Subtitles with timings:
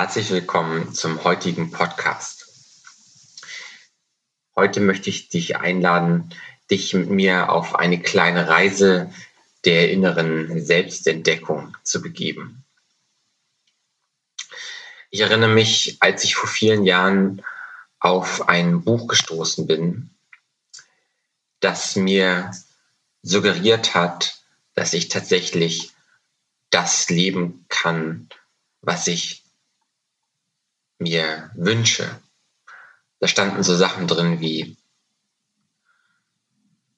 [0.00, 2.46] Herzlich willkommen zum heutigen Podcast.
[4.56, 6.34] Heute möchte ich dich einladen,
[6.70, 9.12] dich mit mir auf eine kleine Reise
[9.66, 12.64] der inneren Selbstentdeckung zu begeben.
[15.10, 17.44] Ich erinnere mich, als ich vor vielen Jahren
[17.98, 20.08] auf ein Buch gestoßen bin,
[21.60, 22.52] das mir
[23.20, 24.40] suggeriert hat,
[24.72, 25.92] dass ich tatsächlich
[26.70, 28.30] das leben kann,
[28.80, 29.39] was ich
[31.00, 32.20] mir wünsche.
[33.18, 34.76] Da standen so Sachen drin wie,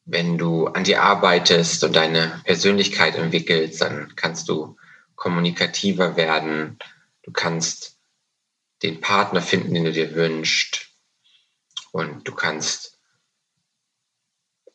[0.05, 4.77] wenn du an dir arbeitest und deine Persönlichkeit entwickelst, dann kannst du
[5.15, 6.79] kommunikativer werden,
[7.23, 7.97] du kannst
[8.83, 10.89] den Partner finden, den du dir wünschst
[11.93, 12.99] und du kannst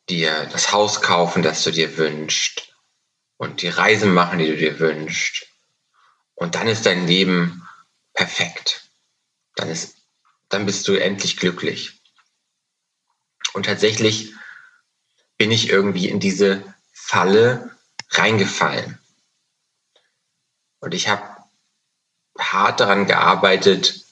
[0.10, 2.74] dir das Haus kaufen, das du dir wünschst
[3.36, 5.48] und die Reisen machen, die du dir wünschst.
[6.36, 7.68] Und dann ist dein Leben
[8.14, 8.87] perfekt.
[9.58, 9.98] Dann, ist,
[10.50, 12.02] dann bist du endlich glücklich.
[13.54, 14.34] Und tatsächlich
[15.38, 16.64] bin ich irgendwie in diese
[16.94, 17.76] Falle
[18.12, 18.98] reingefallen.
[20.80, 21.24] Und ich habe
[22.38, 24.06] hart daran gearbeitet,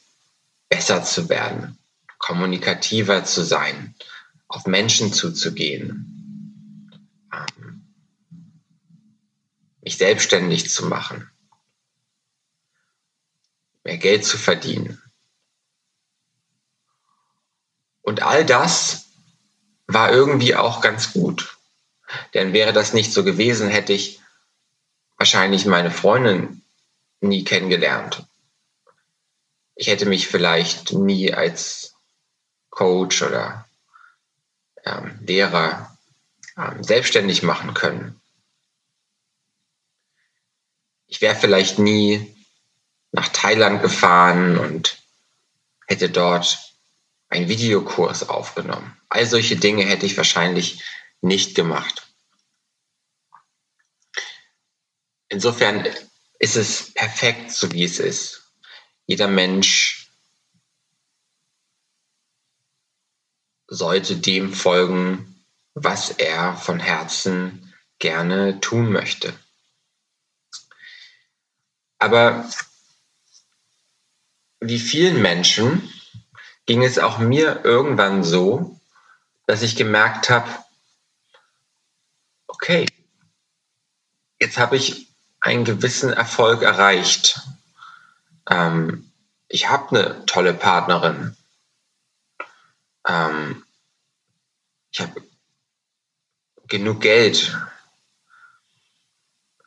[0.68, 1.78] besser zu werden,
[2.18, 3.96] kommunikativer zu sein,
[4.48, 7.00] auf Menschen zuzugehen,
[7.32, 7.94] ähm,
[9.82, 11.30] mich selbstständig zu machen,
[13.84, 15.02] mehr Geld zu verdienen.
[18.06, 19.08] Und all das
[19.88, 21.58] war irgendwie auch ganz gut.
[22.36, 24.22] Denn wäre das nicht so gewesen, hätte ich
[25.18, 26.62] wahrscheinlich meine Freundin
[27.20, 28.24] nie kennengelernt.
[29.74, 31.96] Ich hätte mich vielleicht nie als
[32.70, 33.68] Coach oder
[34.84, 35.98] ähm, Lehrer
[36.58, 38.22] ähm, selbstständig machen können.
[41.08, 42.36] Ich wäre vielleicht nie
[43.12, 45.02] nach Thailand gefahren und
[45.88, 46.65] hätte dort
[47.30, 48.96] einen Videokurs aufgenommen.
[49.10, 50.84] All solche Dinge hätte ich wahrscheinlich
[51.22, 52.08] nicht gemacht.
[55.30, 55.86] Insofern
[56.40, 58.54] ist es perfekt, so wie es ist.
[59.08, 60.10] Jeder Mensch
[63.68, 69.38] sollte dem folgen, was er von Herzen gerne tun möchte.
[71.98, 72.50] Aber
[74.60, 75.92] wie vielen Menschen
[76.66, 78.80] ging es auch mir irgendwann so,
[79.46, 80.50] dass ich gemerkt habe,
[82.48, 82.86] okay,
[84.40, 87.40] jetzt habe ich einen gewissen Erfolg erreicht.
[88.50, 89.12] Ähm,
[89.48, 91.38] ich habe eine tolle Partnerin.
[93.08, 93.64] Ähm,
[94.92, 95.22] ich habe
[96.68, 97.56] genug Geld.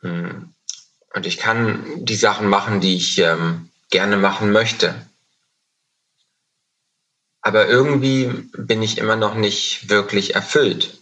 [0.01, 0.53] Hm.
[1.13, 5.08] Und ich kann die Sachen machen, die ich ähm, gerne machen möchte.
[7.49, 10.99] Aber irgendwie bin ich immer noch nicht wirklich erfüllt.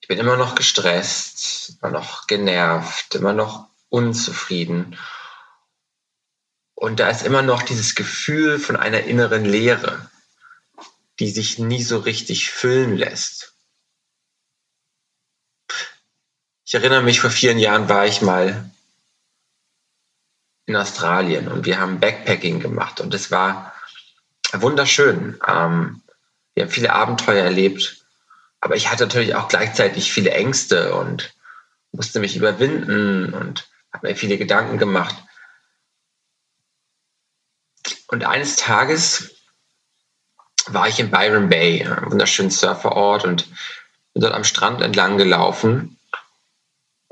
[0.00, 4.98] Ich bin immer noch gestresst, immer noch genervt, immer noch unzufrieden.
[6.74, 10.10] Und da ist immer noch dieses Gefühl von einer inneren Leere,
[11.18, 13.52] die sich nie so richtig füllen lässt.
[16.64, 18.70] Ich erinnere mich, vor vielen Jahren war ich mal
[20.66, 23.74] in Australien und wir haben Backpacking gemacht und es war
[24.52, 25.38] wunderschön.
[25.46, 26.02] Ähm,
[26.54, 28.06] wir haben viele Abenteuer erlebt,
[28.60, 31.34] aber ich hatte natürlich auch gleichzeitig viele Ängste und
[31.92, 35.16] musste mich überwinden und habe mir viele Gedanken gemacht.
[38.08, 39.34] Und eines Tages
[40.66, 43.48] war ich in Byron Bay, einem wunderschönen Surferort und
[44.14, 45.93] bin dort am Strand entlang gelaufen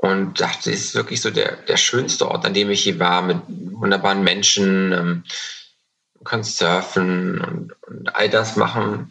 [0.03, 3.21] und dachte, es ist wirklich so der, der schönste Ort, an dem ich hier war,
[3.21, 5.23] mit wunderbaren Menschen, ähm,
[6.25, 9.07] kann surfen und, und all das machen.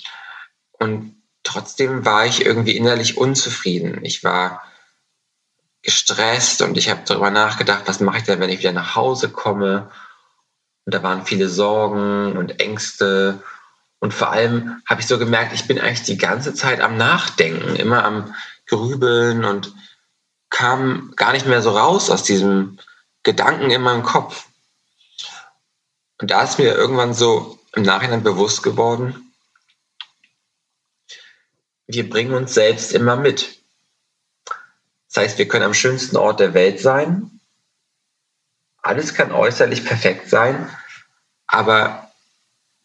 [0.73, 4.05] Und trotzdem war ich irgendwie innerlich unzufrieden.
[4.05, 4.65] Ich war
[5.81, 9.31] gestresst und ich habe darüber nachgedacht, was mache ich denn, wenn ich wieder nach Hause
[9.31, 9.91] komme?
[10.85, 13.43] Und da waren viele Sorgen und Ängste.
[13.99, 17.77] Und vor allem habe ich so gemerkt, ich bin eigentlich die ganze Zeit am Nachdenken,
[17.77, 18.35] immer am
[18.67, 19.73] Grübeln und
[20.53, 22.79] kam gar nicht mehr so raus aus diesem
[23.25, 24.47] Gedanken in meinem Kopf.
[26.21, 29.33] Und da ist mir irgendwann so im Nachhinein bewusst geworden,
[31.89, 33.59] wir bringen uns selbst immer mit.
[35.09, 37.41] Das heißt, wir können am schönsten Ort der Welt sein.
[38.83, 40.71] Alles kann äußerlich perfekt sein,
[41.47, 42.11] aber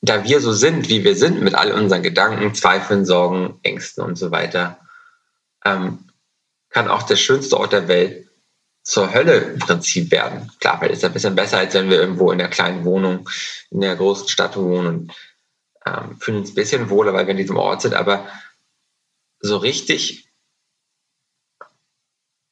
[0.02, 4.16] da wir so sind, wie wir sind, mit all unseren Gedanken, Zweifeln, Sorgen, Ängsten und
[4.16, 4.80] so weiter,
[5.66, 6.07] ähm,
[6.78, 8.30] kann auch der schönste Ort der Welt
[8.84, 10.52] zur Hölle im Prinzip werden.
[10.60, 13.28] Klar, vielleicht ist ein bisschen besser, als wenn wir irgendwo in der kleinen Wohnung
[13.72, 15.12] in der großen Stadt wohnen
[15.88, 18.30] ähm, fühlen uns ein bisschen wohler, weil wir in diesem Ort sind, aber
[19.40, 20.30] so richtig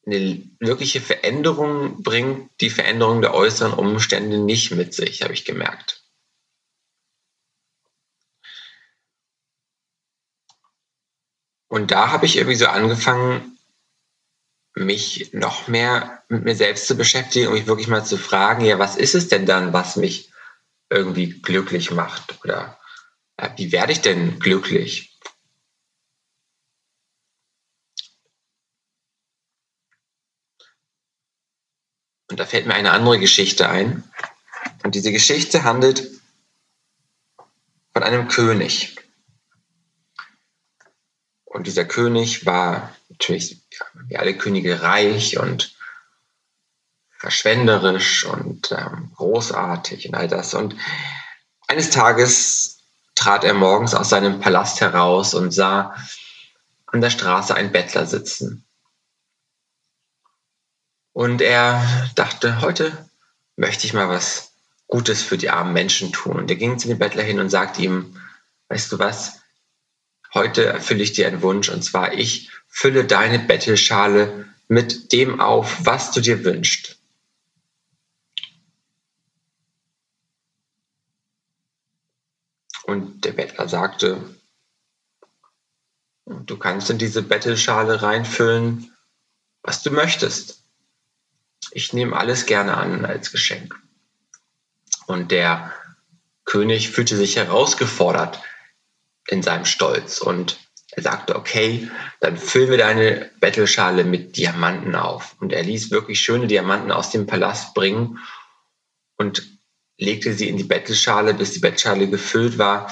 [0.07, 6.03] eine wirkliche Veränderung bringt die Veränderung der äußeren Umstände nicht mit sich, habe ich gemerkt.
[11.67, 13.54] Und da habe ich irgendwie so angefangen,
[14.75, 18.77] mich noch mehr mit mir selbst zu beschäftigen und mich wirklich mal zu fragen, ja,
[18.77, 20.31] was ist es denn dann, was mich
[20.89, 22.43] irgendwie glücklich macht?
[22.43, 22.77] Oder
[23.37, 25.17] äh, wie werde ich denn glücklich?
[32.29, 34.03] Und da fällt mir eine andere Geschichte ein.
[34.83, 36.11] Und diese Geschichte handelt
[37.93, 38.95] von einem König.
[41.55, 43.61] Und dieser König war natürlich,
[44.07, 45.73] wie alle Könige, reich und
[47.17, 50.53] verschwenderisch und ähm, großartig und all das.
[50.53, 50.75] Und
[51.69, 52.79] eines Tages
[53.15, 55.95] trat er morgens aus seinem Palast heraus und sah
[56.87, 58.65] an der Straße einen Bettler sitzen.
[61.13, 63.09] Und er dachte, heute
[63.55, 64.51] möchte ich mal was
[64.87, 66.35] Gutes für die armen Menschen tun.
[66.35, 68.21] Und er ging zu dem Bettler hin und sagte ihm,
[68.67, 69.44] weißt du was,
[70.35, 75.77] heute erfülle ich dir einen Wunsch, und zwar ich fülle deine Bettelschale mit dem auf,
[75.85, 76.99] was du dir wünschst.
[82.83, 84.35] Und der Bettler sagte,
[86.25, 88.93] du kannst in diese Bettelschale reinfüllen,
[89.63, 90.65] was du möchtest
[91.75, 93.77] ich nehme alles gerne an als Geschenk.
[95.07, 95.73] Und der
[96.45, 98.41] König fühlte sich herausgefordert
[99.27, 100.59] in seinem Stolz und
[100.91, 101.89] er sagte, okay,
[102.21, 105.35] dann füllen wir deine Bettelschale mit Diamanten auf.
[105.41, 108.19] Und er ließ wirklich schöne Diamanten aus dem Palast bringen
[109.17, 109.45] und
[109.97, 112.89] legte sie in die Bettelschale, bis die Bettelschale gefüllt war.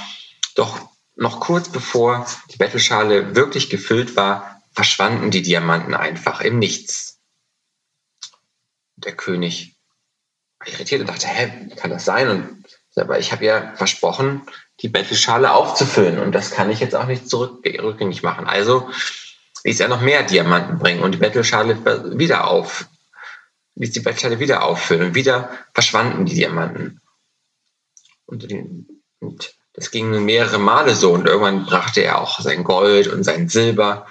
[0.56, 7.21] Doch noch kurz bevor die Bettelschale wirklich gefüllt war, verschwanden die Diamanten einfach im Nichts
[8.95, 9.75] der König
[10.65, 12.30] irritiert und dachte, hä, kann das sein?
[12.30, 12.63] Und
[12.95, 14.44] aber ich habe ja versprochen,
[14.81, 16.20] die Bettelschale aufzufüllen.
[16.20, 18.46] Und das kann ich jetzt auch nicht zurück, rückgängig machen.
[18.46, 18.90] Also
[19.64, 22.86] ließ er noch mehr Diamanten bringen und die Bettelschale wieder auf,
[23.75, 25.08] ließ die Bettelschale wieder auffüllen.
[25.08, 27.02] Und wieder verschwanden die Diamanten.
[28.25, 28.48] Und,
[29.20, 31.14] und das ging mehrere Male so.
[31.14, 34.08] Und irgendwann brachte er auch sein Gold und sein Silber.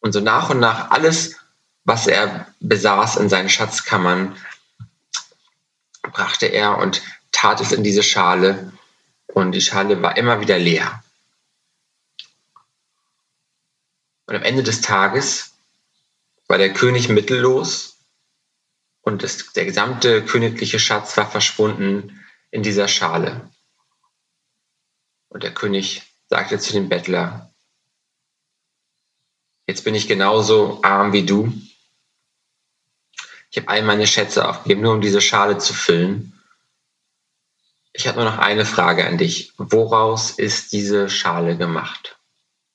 [0.00, 1.36] Und so nach und nach alles
[1.84, 4.36] was er besaß in seinen Schatzkammern,
[6.02, 7.02] brachte er und
[7.32, 8.71] tat es in diese Schale
[9.34, 11.02] und die Schale war immer wieder leer.
[14.26, 15.54] Und am Ende des Tages
[16.46, 17.98] war der König mittellos
[19.02, 23.50] und das, der gesamte königliche Schatz war verschwunden in dieser Schale.
[25.28, 27.52] Und der König sagte zu dem Bettler,
[29.66, 31.52] jetzt bin ich genauso arm wie du
[33.52, 36.32] ich habe all meine Schätze aufgegeben, nur um diese Schale zu füllen.
[37.92, 39.52] Ich habe nur noch eine Frage an dich.
[39.58, 42.18] Woraus ist diese Schale gemacht?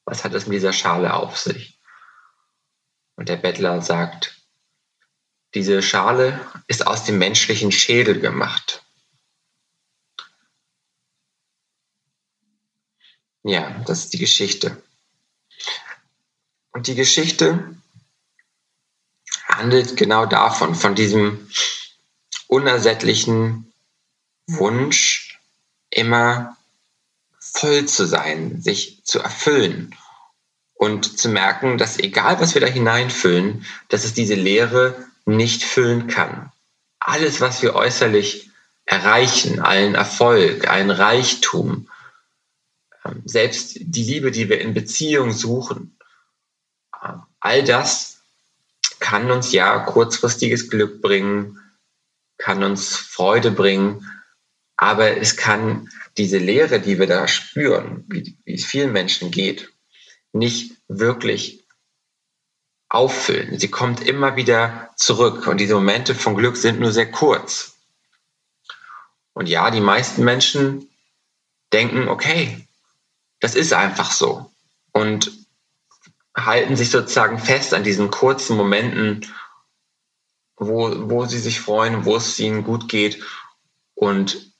[0.05, 1.79] Was hat es mit dieser Schale auf sich?
[3.15, 4.37] Und der Bettler sagt,
[5.53, 8.83] diese Schale ist aus dem menschlichen Schädel gemacht.
[13.43, 14.83] Ja, das ist die Geschichte.
[16.71, 17.75] Und die Geschichte
[19.47, 21.49] handelt genau davon, von diesem
[22.47, 23.66] unersättlichen
[24.47, 25.39] Wunsch,
[25.89, 26.57] immer
[27.39, 29.95] voll zu sein, sich zu erfüllen
[30.75, 36.07] und zu merken, dass egal was wir da hineinfüllen, dass es diese Leere nicht füllen
[36.07, 36.51] kann.
[36.99, 38.49] Alles, was wir äußerlich
[38.85, 41.89] erreichen, allen Erfolg, allen Reichtum,
[43.05, 45.97] ähm, selbst die Liebe, die wir in Beziehung suchen,
[47.03, 48.21] ähm, all das
[48.99, 51.59] kann uns ja kurzfristiges Glück bringen,
[52.37, 54.09] kann uns Freude bringen,
[54.77, 59.71] aber es kann diese Leere, die wir da spüren, wie, wie es vielen Menschen geht,
[60.31, 61.65] nicht wirklich
[62.89, 63.59] auffüllen.
[63.59, 67.75] Sie kommt immer wieder zurück und diese Momente von Glück sind nur sehr kurz.
[69.33, 70.89] Und ja, die meisten Menschen
[71.73, 72.67] denken, okay,
[73.39, 74.51] das ist einfach so.
[74.93, 75.31] Und
[76.35, 79.31] halten sich sozusagen fest an diesen kurzen Momenten,
[80.55, 83.23] wo, wo sie sich freuen, wo es ihnen gut geht.
[83.95, 84.53] Und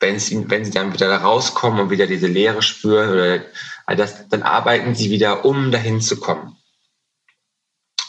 [0.00, 3.44] wenn sie, wenn sie dann wieder da rauskommen und wieder diese Leere spüren oder
[3.86, 6.56] all das, dann arbeiten sie wieder, um dahin zu kommen.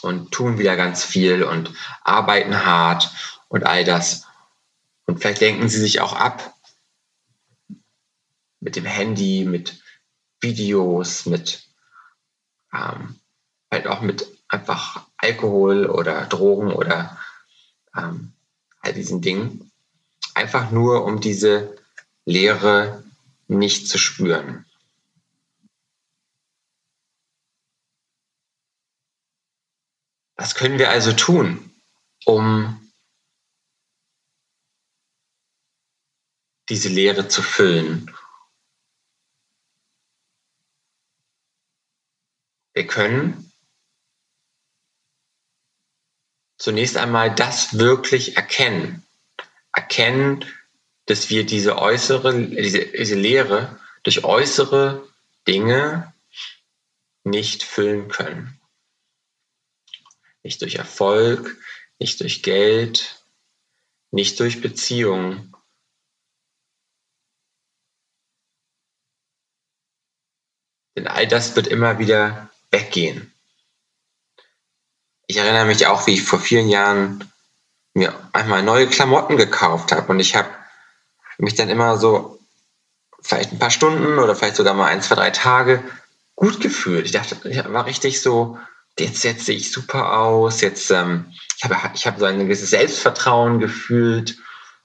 [0.02, 3.10] und tun wieder ganz viel und arbeiten hart
[3.48, 4.26] und all das.
[5.06, 6.54] Und vielleicht lenken sie sich auch ab
[8.60, 9.82] mit dem Handy, mit
[10.40, 11.66] Videos, mit
[12.72, 13.20] ähm,
[13.70, 17.18] halt auch mit einfach Alkohol oder Drogen oder
[17.96, 18.32] ähm,
[18.80, 19.70] all diesen Dingen.
[20.34, 21.75] Einfach nur, um diese
[22.26, 23.04] Leere
[23.46, 24.66] nicht zu spüren.
[30.36, 31.72] Was können wir also tun,
[32.24, 32.92] um
[36.68, 38.14] diese Leere zu füllen?
[42.74, 43.50] Wir können
[46.58, 49.06] zunächst einmal das wirklich erkennen.
[49.72, 50.44] Erkennen,
[51.06, 55.08] dass wir diese äußere, diese, diese Leere durch äußere
[55.46, 56.12] Dinge
[57.24, 58.60] nicht füllen können.
[60.42, 61.56] Nicht durch Erfolg,
[61.98, 63.24] nicht durch Geld,
[64.10, 65.52] nicht durch Beziehungen.
[70.96, 73.32] Denn all das wird immer wieder weggehen.
[75.26, 77.30] Ich erinnere mich auch, wie ich vor vielen Jahren
[77.94, 80.48] mir einmal neue Klamotten gekauft habe und ich habe
[81.38, 82.38] mich dann immer so
[83.20, 85.82] vielleicht ein paar Stunden oder vielleicht sogar mal ein, zwei, drei Tage
[86.34, 87.06] gut gefühlt.
[87.06, 88.58] Ich dachte, ich war richtig so,
[88.98, 93.58] jetzt, sehe ich super aus, jetzt, ähm, ich habe ich hab so ein gewisses Selbstvertrauen
[93.58, 94.38] gefühlt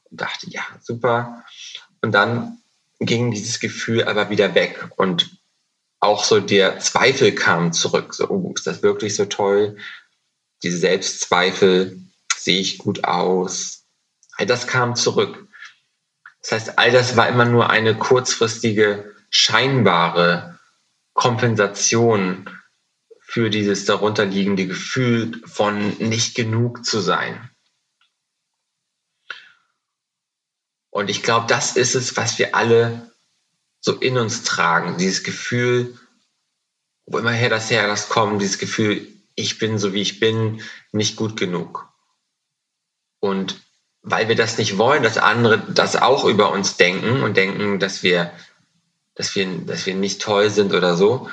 [0.09, 1.43] und dachte, ja, super.
[2.01, 2.57] Und dann
[2.99, 5.37] ging dieses Gefühl aber wieder weg und
[5.99, 8.13] auch so der Zweifel kam zurück.
[8.13, 9.77] So, oh, ist das wirklich so toll?
[10.63, 12.01] Diese Selbstzweifel,
[12.35, 13.83] sehe ich gut aus?
[14.37, 15.47] All das kam zurück.
[16.41, 20.59] Das heißt, all das war immer nur eine kurzfristige, scheinbare
[21.13, 22.49] Kompensation
[23.19, 27.49] für dieses darunterliegende Gefühl von nicht genug zu sein.
[30.89, 33.11] Und ich glaube, das ist es, was wir alle
[33.79, 34.97] so in uns tragen.
[34.97, 35.97] Dieses Gefühl,
[37.05, 40.61] wo immer her das her das kommt, dieses Gefühl, ich bin so wie ich bin,
[40.91, 41.89] nicht gut genug.
[43.19, 43.61] Und
[44.03, 48.03] weil wir das nicht wollen, dass andere das auch über uns denken und denken, dass
[48.03, 48.31] wir,
[49.15, 51.29] dass wir, dass wir nicht toll sind oder so,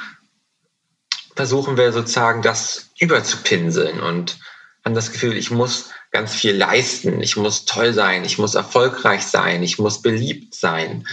[1.35, 4.39] versuchen wir sozusagen das überzupinseln und
[4.85, 9.23] haben das Gefühl, ich muss ganz viel leisten, ich muss toll sein, ich muss erfolgreich
[9.23, 11.07] sein, ich muss beliebt sein,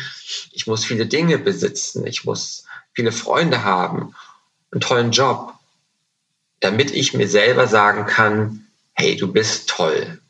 [0.52, 4.16] ich muss viele Dinge besitzen, ich muss viele Freunde haben,
[4.72, 5.54] einen tollen Job,
[6.60, 10.22] damit ich mir selber sagen kann, hey, du bist toll,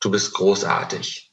[0.00, 1.32] du bist großartig.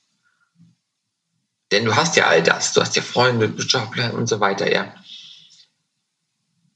[1.71, 4.93] Denn du hast ja all das, du hast ja Freunde, Job und so weiter, ja.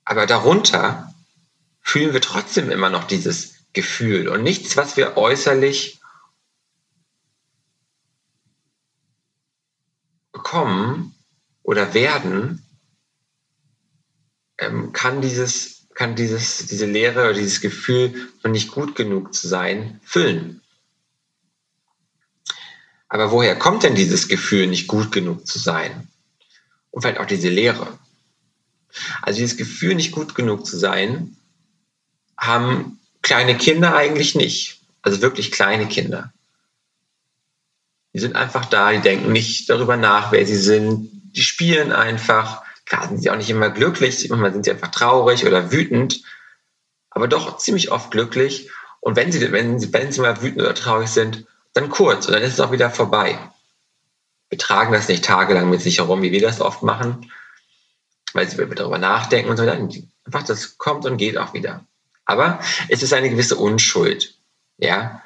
[0.05, 1.13] Aber darunter
[1.81, 5.99] fühlen wir trotzdem immer noch dieses Gefühl und nichts, was wir äußerlich
[10.31, 11.13] bekommen
[11.63, 12.65] oder werden,
[14.57, 19.47] ähm, kann dieses, kann dieses, diese Lehre oder dieses Gefühl von nicht gut genug zu
[19.47, 20.61] sein füllen.
[23.09, 26.07] Aber woher kommt denn dieses Gefühl, nicht gut genug zu sein?
[26.91, 27.97] Und vielleicht auch diese Lehre.
[29.21, 31.35] Also dieses Gefühl, nicht gut genug zu sein,
[32.37, 34.81] haben kleine Kinder eigentlich nicht.
[35.01, 36.33] Also wirklich kleine Kinder.
[38.13, 41.09] Die sind einfach da, die denken nicht darüber nach, wer sie sind.
[41.35, 42.63] Die spielen einfach.
[42.85, 46.23] Klar sind sie auch nicht immer glücklich, manchmal sind sie einfach traurig oder wütend,
[47.09, 48.69] aber doch ziemlich oft glücklich.
[49.01, 51.45] Und wenn sie, wenn sie, wenn sie mal wütend oder traurig sind,
[51.77, 53.37] dann kurz und dann ist es auch wieder vorbei.
[54.49, 57.31] Wir tragen das nicht tagelang mit sich herum, wie wir das oft machen,
[58.33, 59.65] weil sie darüber nachdenken und so.
[59.65, 59.89] Dann
[60.25, 61.85] einfach das kommt und geht auch wieder.
[62.25, 64.35] Aber es ist eine gewisse Unschuld.
[64.77, 65.21] Ja,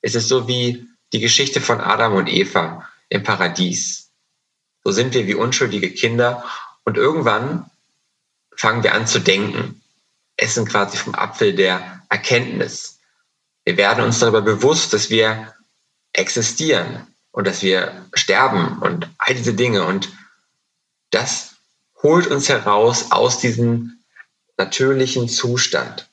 [0.00, 4.10] es ist so wie die Geschichte von Adam und Eva im Paradies.
[4.84, 6.44] So sind wir wie unschuldige Kinder
[6.84, 7.70] und irgendwann
[8.54, 9.82] fangen wir an zu denken,
[10.36, 13.00] essen quasi vom Apfel der Erkenntnis.
[13.64, 15.55] Wir werden uns darüber bewusst, dass wir
[16.16, 19.84] existieren und dass wir sterben und all diese Dinge.
[19.84, 20.10] Und
[21.10, 21.56] das
[22.02, 24.02] holt uns heraus aus diesem
[24.56, 26.08] natürlichen Zustand.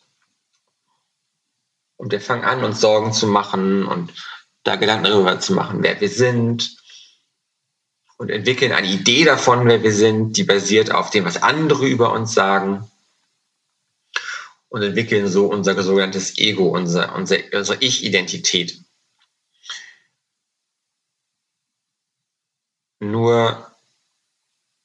[1.96, 4.14] Und wir fangen an, uns Sorgen zu machen und
[4.64, 6.78] da Gedanken darüber zu machen, wer wir sind
[8.18, 12.14] und entwickeln eine Idee davon, wer wir sind, die basiert auf dem, was andere über
[12.14, 12.90] uns sagen
[14.70, 18.80] und entwickeln so unser sogenanntes Ego, unser, unser, unsere Ich-Identität.
[23.04, 23.70] Nur,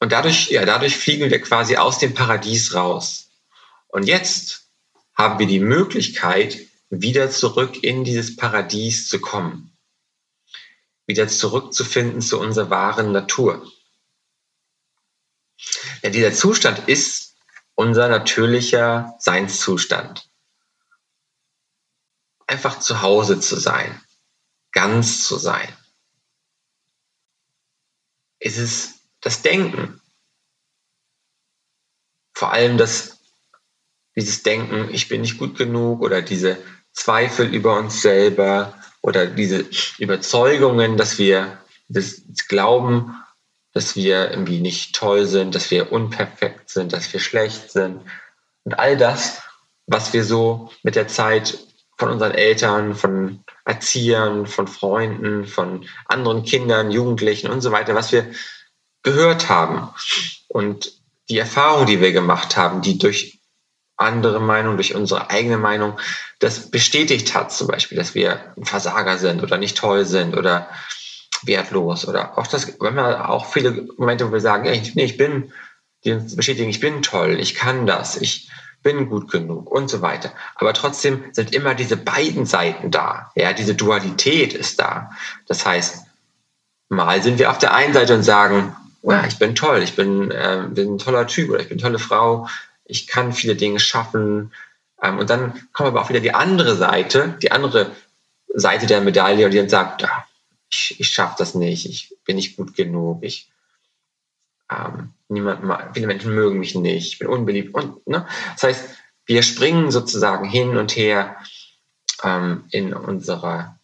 [0.01, 3.31] und dadurch, ja, dadurch fliegen wir quasi aus dem Paradies raus.
[3.89, 4.69] Und jetzt
[5.15, 6.59] haben wir die Möglichkeit,
[6.91, 9.77] wieder zurück in dieses Paradies zu kommen,
[11.07, 13.71] wieder zurückzufinden zu unserer wahren Natur.
[16.03, 17.37] Denn dieser Zustand ist
[17.75, 20.29] unser natürlicher Seinszustand.
[22.49, 24.01] Einfach zu Hause zu sein,
[24.73, 25.69] ganz zu sein.
[28.41, 30.01] Es ist das Denken.
[32.33, 33.19] Vor allem das,
[34.15, 36.59] dieses Denken, ich bin nicht gut genug oder diese
[36.93, 39.69] Zweifel über uns selber oder diese
[39.99, 43.15] Überzeugungen, dass wir das glauben,
[43.73, 48.03] dass wir irgendwie nicht toll sind, dass wir unperfekt sind, dass wir schlecht sind.
[48.65, 49.43] Und all das,
[49.87, 51.59] was wir so mit der Zeit
[51.99, 58.13] von unseren Eltern, von Erziehern, von Freunden, von anderen Kindern, Jugendlichen und so weiter, was
[58.13, 58.27] wir
[59.03, 59.89] gehört haben.
[60.47, 60.93] Und
[61.29, 63.41] die Erfahrung, die wir gemacht haben, die durch
[63.97, 65.99] andere Meinung, durch unsere eigene Meinung
[66.39, 70.71] das bestätigt hat, zum Beispiel, dass wir ein Versager sind oder nicht toll sind oder
[71.43, 75.17] wertlos oder auch das, wenn wir auch viele Momente, wo wir sagen, ich, nee, ich
[75.17, 75.53] bin,
[76.05, 78.49] die uns bestätigen, ich bin toll, ich kann das, ich
[78.89, 80.33] bin gut genug und so weiter.
[80.55, 83.31] Aber trotzdem sind immer diese beiden Seiten da.
[83.35, 85.11] Ja, diese Dualität ist da.
[85.47, 86.07] Das heißt,
[86.89, 90.31] mal sind wir auf der einen Seite und sagen, ja, ich bin toll, ich bin,
[90.31, 92.49] äh, bin ein toller Typ oder ich bin eine tolle Frau,
[92.87, 94.53] ich kann viele Dinge schaffen.
[95.03, 97.91] Ähm, und dann kommt aber auch wieder die andere Seite, die andere
[98.55, 100.25] Seite der Medaille und die dann sagt, ja,
[100.71, 103.51] ich, ich schaffe das nicht, ich bin nicht gut genug, ich
[104.71, 107.75] ähm, niemand, viele Menschen mögen mich nicht, ich bin unbeliebt.
[107.75, 108.27] Und, ne?
[108.55, 111.37] Das heißt, wir springen sozusagen hin und her
[112.23, 113.79] ähm, in unserer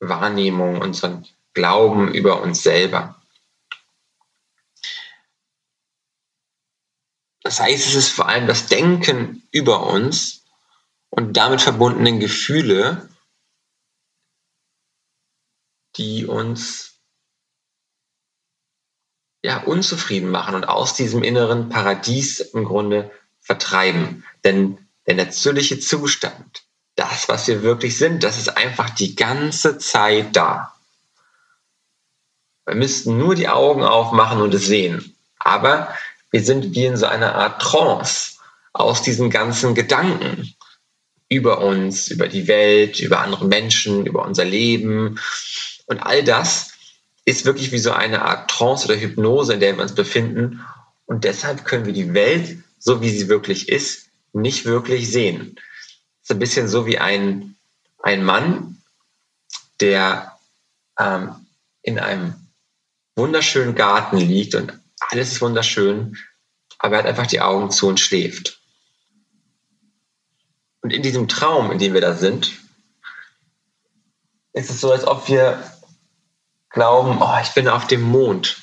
[0.00, 3.20] Wahrnehmung, unseren Glauben über uns selber.
[7.42, 10.44] Das heißt, es ist vor allem das Denken über uns
[11.08, 13.08] und damit verbundenen Gefühle,
[15.96, 16.99] die uns
[19.42, 24.24] ja, unzufrieden machen und aus diesem inneren Paradies im Grunde vertreiben.
[24.44, 26.62] Denn der natürliche Zustand,
[26.96, 30.74] das, was wir wirklich sind, das ist einfach die ganze Zeit da.
[32.66, 35.16] Wir müssten nur die Augen aufmachen und es sehen.
[35.38, 35.94] Aber
[36.30, 38.32] wir sind wie in so einer Art Trance
[38.72, 40.54] aus diesen ganzen Gedanken
[41.28, 45.18] über uns, über die Welt, über andere Menschen, über unser Leben.
[45.86, 46.69] Und all das
[47.30, 50.64] ist wirklich wie so eine Art Trance oder Hypnose, in der wir uns befinden.
[51.06, 55.56] Und deshalb können wir die Welt, so wie sie wirklich ist, nicht wirklich sehen.
[56.22, 57.56] Es ist ein bisschen so wie ein,
[58.02, 58.82] ein Mann,
[59.80, 60.38] der
[60.98, 61.34] ähm,
[61.82, 62.34] in einem
[63.16, 66.16] wunderschönen Garten liegt und alles ist wunderschön,
[66.78, 68.60] aber er hat einfach die Augen zu und schläft.
[70.82, 72.52] Und in diesem Traum, in dem wir da sind,
[74.52, 75.62] ist es so, als ob wir
[76.70, 78.56] glauben, oh, ich bin auf dem Mond.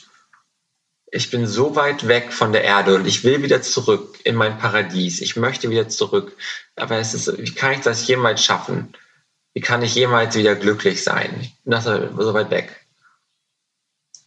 [1.09, 4.57] Ich bin so weit weg von der Erde und ich will wieder zurück in mein
[4.57, 5.21] Paradies.
[5.21, 6.35] Ich möchte wieder zurück.
[6.75, 8.93] Aber es ist, wie kann ich das jemals schaffen?
[9.53, 11.39] Wie kann ich jemals wieder glücklich sein?
[11.41, 12.85] Ich bin so weit weg.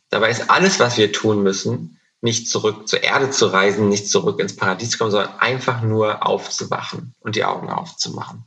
[0.08, 4.40] Dabei ist alles, was wir tun müssen, nicht zurück zur Erde zu reisen, nicht zurück
[4.40, 8.44] ins Paradies zu kommen, sondern einfach nur aufzuwachen und die Augen aufzumachen.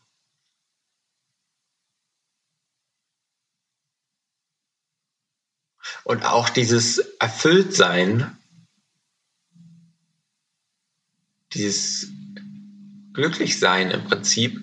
[6.03, 8.37] Und auch dieses Erfülltsein,
[11.53, 12.07] dieses
[13.13, 14.59] Glücklichsein im Prinzip,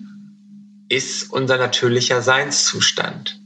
[0.89, 3.39] ist unser natürlicher Seinszustand.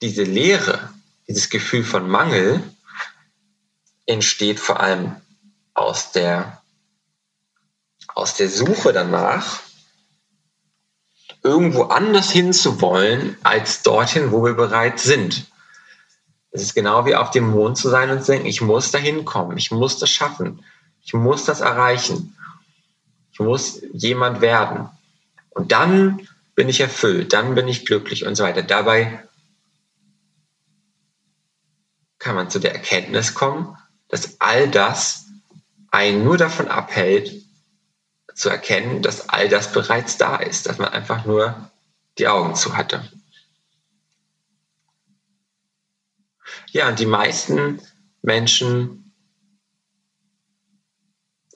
[0.00, 0.94] Diese Leere,
[1.28, 2.62] dieses Gefühl von Mangel
[4.06, 5.16] entsteht vor allem
[5.74, 6.62] aus der,
[8.14, 9.65] aus der Suche danach,
[11.46, 15.46] irgendwo anders hinzuwollen, als dorthin, wo wir bereits sind.
[16.50, 18.98] Es ist genau wie auf dem Mond zu sein und zu denken, ich muss da
[18.98, 20.64] hinkommen, ich muss das schaffen,
[21.02, 22.36] ich muss das erreichen,
[23.32, 24.88] ich muss jemand werden.
[25.50, 28.62] Und dann bin ich erfüllt, dann bin ich glücklich und so weiter.
[28.62, 29.22] Dabei
[32.18, 33.76] kann man zu der Erkenntnis kommen,
[34.08, 35.26] dass all das
[35.90, 37.45] einen nur davon abhält,
[38.36, 41.70] zu erkennen, dass all das bereits da ist, dass man einfach nur
[42.18, 43.08] die Augen zu hatte.
[46.70, 47.80] Ja, und die meisten
[48.22, 49.12] Menschen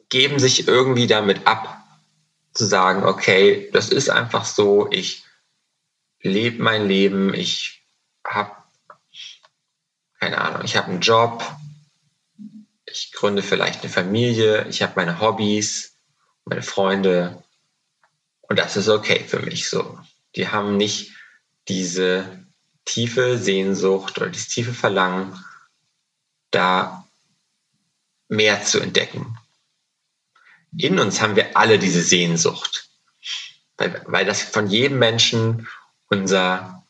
[0.09, 1.85] geben sich irgendwie damit ab,
[2.53, 5.25] zu sagen, okay, das ist einfach so, ich
[6.23, 7.85] lebe mein Leben, ich
[8.27, 8.57] habe,
[10.19, 11.45] keine Ahnung, ich habe einen Job,
[12.87, 15.90] ich gründe vielleicht eine Familie, ich habe meine Hobbys,
[16.45, 17.43] meine Freunde
[18.43, 19.99] Und das ist okay für mich so.
[20.35, 21.13] Die haben nicht
[21.69, 22.45] diese
[22.85, 25.39] tiefe Sehnsucht oder dieses tiefe Verlangen,
[26.51, 27.07] da
[28.29, 29.39] mehr zu entdecken.
[30.77, 32.91] In uns haben wir alle diese Sehnsucht,
[33.77, 35.69] weil, weil das von jedem Menschen
[36.09, 36.85] unser,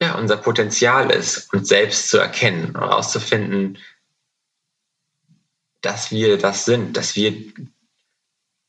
[0.00, 3.78] ja, unser Potenzial ist, uns selbst zu erkennen, herauszufinden,
[5.80, 7.52] dass wir das sind, dass wir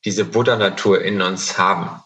[0.05, 2.01] diese Buddha-Natur in uns haben.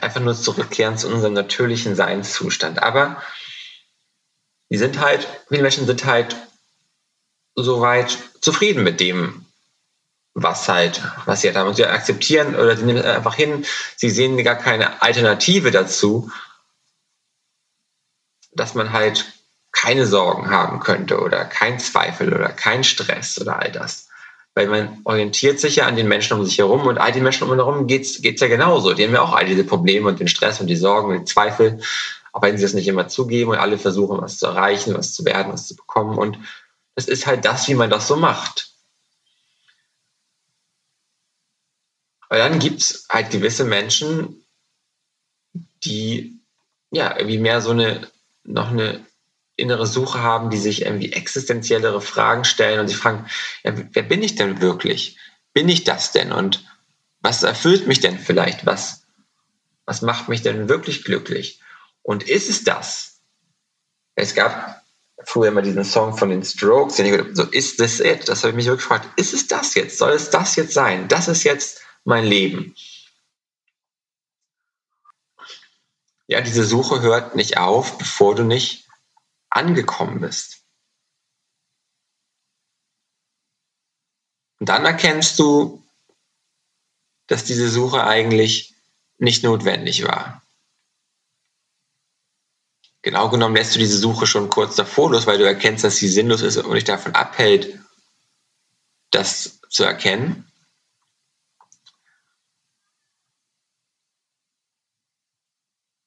[0.00, 2.82] Einfach nur zurückkehren zu unserem natürlichen Seinszustand.
[2.82, 3.22] Aber
[4.70, 6.36] die sind halt, viele Menschen sind halt
[7.56, 9.46] soweit zufrieden mit dem,
[10.34, 11.68] was halt, was sie halt haben.
[11.68, 13.66] Und sie akzeptieren oder sie nehmen einfach hin.
[13.96, 16.30] Sie sehen gar keine Alternative dazu,
[18.52, 19.32] dass man halt
[19.72, 24.09] keine Sorgen haben könnte oder kein Zweifel oder kein Stress oder all das.
[24.54, 27.44] Weil man orientiert sich ja an den Menschen um sich herum und all den Menschen
[27.44, 28.94] um sich herum geht es ja genauso.
[28.94, 31.32] Die haben ja auch all diese Probleme und den Stress und die Sorgen und die
[31.32, 31.80] Zweifel.
[32.32, 35.24] Aber wenn sie das nicht immer zugeben und alle versuchen, was zu erreichen, was zu
[35.24, 36.18] werden, was zu bekommen.
[36.18, 36.38] Und
[36.94, 38.72] es ist halt das, wie man das so macht.
[42.28, 44.44] Aber dann gibt es halt gewisse Menschen,
[45.84, 46.38] die
[46.92, 48.08] ja irgendwie mehr so eine,
[48.44, 49.04] noch eine
[49.60, 53.26] innere Suche haben, die sich irgendwie existenziellere Fragen stellen und sich fragen,
[53.62, 55.18] ja, wer bin ich denn wirklich?
[55.52, 56.32] Bin ich das denn?
[56.32, 56.64] Und
[57.20, 58.66] was erfüllt mich denn vielleicht?
[58.66, 59.04] Was,
[59.84, 61.60] was macht mich denn wirklich glücklich?
[62.02, 63.20] Und ist es das?
[64.14, 64.82] Es gab
[65.24, 68.28] früher immer diesen Song von den Strokes, den ich so ist das it?
[68.28, 69.08] Das habe ich mich wirklich gefragt.
[69.18, 69.98] Ist es das jetzt?
[69.98, 71.08] Soll es das jetzt sein?
[71.08, 72.74] Das ist jetzt mein Leben.
[76.26, 78.88] Ja, diese Suche hört nicht auf, bevor du nicht
[79.50, 80.64] angekommen bist.
[84.58, 85.82] Und dann erkennst du,
[87.26, 88.74] dass diese Suche eigentlich
[89.18, 90.42] nicht notwendig war.
[93.02, 96.08] Genau genommen lässt du diese Suche schon kurz davor los, weil du erkennst, dass sie
[96.08, 97.78] sinnlos ist und dich davon abhält,
[99.10, 100.46] das zu erkennen.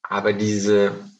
[0.02, 1.10] Aber diese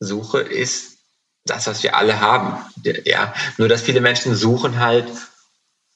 [0.00, 0.98] Suche ist
[1.44, 2.58] das, was wir alle haben.
[3.04, 5.08] Ja, nur dass viele Menschen suchen halt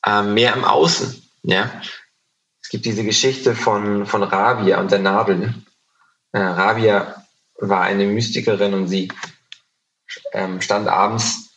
[0.04, 1.22] äh, mehr im Außen.
[1.42, 1.70] Ja,
[2.62, 5.54] es gibt diese Geschichte von, von Rabia und der Nadel.
[6.32, 7.24] Äh, Rabia
[7.56, 9.12] war eine Mystikerin und sie
[10.32, 11.50] ähm, stand abends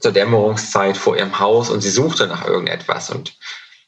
[0.00, 3.36] zur Dämmerungszeit vor ihrem Haus und sie suchte nach irgendetwas und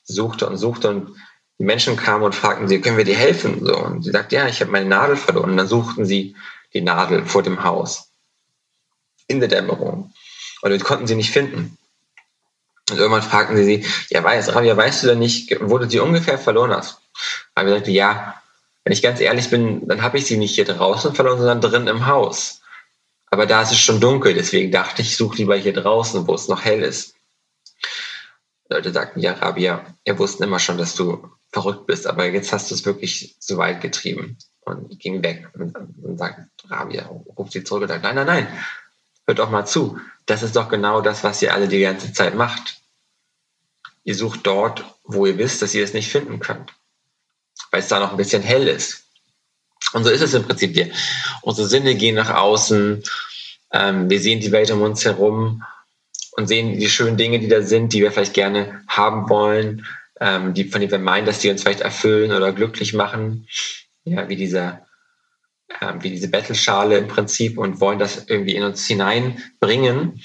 [0.02, 1.16] suchte und suchte und
[1.58, 3.64] die Menschen kamen und fragten sie, können wir dir helfen?
[3.64, 5.50] So, und sie sagt, ja, ich habe meine Nadel verloren.
[5.50, 6.34] Und dann suchten sie
[6.74, 8.10] die Nadel vor dem Haus
[9.26, 10.12] in der Dämmerung.
[10.62, 11.78] Und wir konnten sie nicht finden.
[12.90, 16.00] Und irgendwann fragten sie sie, ja, weiß, Rabia, weißt du denn nicht, wo du sie
[16.00, 17.00] ungefähr verloren hast?
[17.56, 18.42] Rabia sagte, ja,
[18.84, 21.86] wenn ich ganz ehrlich bin, dann habe ich sie nicht hier draußen verloren, sondern drin
[21.86, 22.62] im Haus.
[23.26, 26.34] Aber da ist es schon dunkel, deswegen dachte ich, ich suche lieber hier draußen, wo
[26.34, 27.14] es noch hell ist.
[28.68, 32.70] Leute sagten, ja, Rabia, wir wussten immer schon, dass du verrückt bist, aber jetzt hast
[32.70, 34.36] du es wirklich so weit getrieben
[34.70, 37.06] und ging weg und, und sagt, Rabia,
[37.36, 38.48] ruft sie zurück und sagt, nein, nein, nein,
[39.26, 39.98] hört doch mal zu.
[40.26, 42.80] Das ist doch genau das, was ihr alle die ganze Zeit macht.
[44.04, 46.72] Ihr sucht dort, wo ihr wisst, dass ihr es nicht finden könnt,
[47.70, 49.04] weil es da noch ein bisschen hell ist.
[49.92, 50.90] Und so ist es im Prinzip hier.
[51.42, 53.02] Unsere Sinne gehen nach außen,
[53.72, 55.64] ähm, wir sehen die Welt um uns herum
[56.32, 59.86] und sehen die schönen Dinge, die da sind, die wir vielleicht gerne haben wollen,
[60.20, 63.46] ähm, die, von denen wir meinen, dass die uns vielleicht erfüllen oder glücklich machen
[64.10, 64.86] ja, wie dieser,
[65.68, 70.22] äh, wie diese Bettelschale im Prinzip und wollen das irgendwie in uns hineinbringen,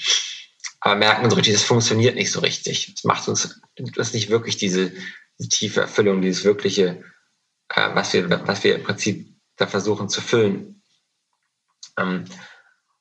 [0.80, 2.92] aber merken so richtig, das funktioniert nicht so richtig.
[2.96, 4.92] Es macht uns, das nicht wirklich diese,
[5.38, 7.02] diese tiefe Erfüllung, dieses wirkliche,
[7.68, 10.82] äh, was wir, was wir im Prinzip da versuchen zu füllen.
[11.98, 12.24] Ähm,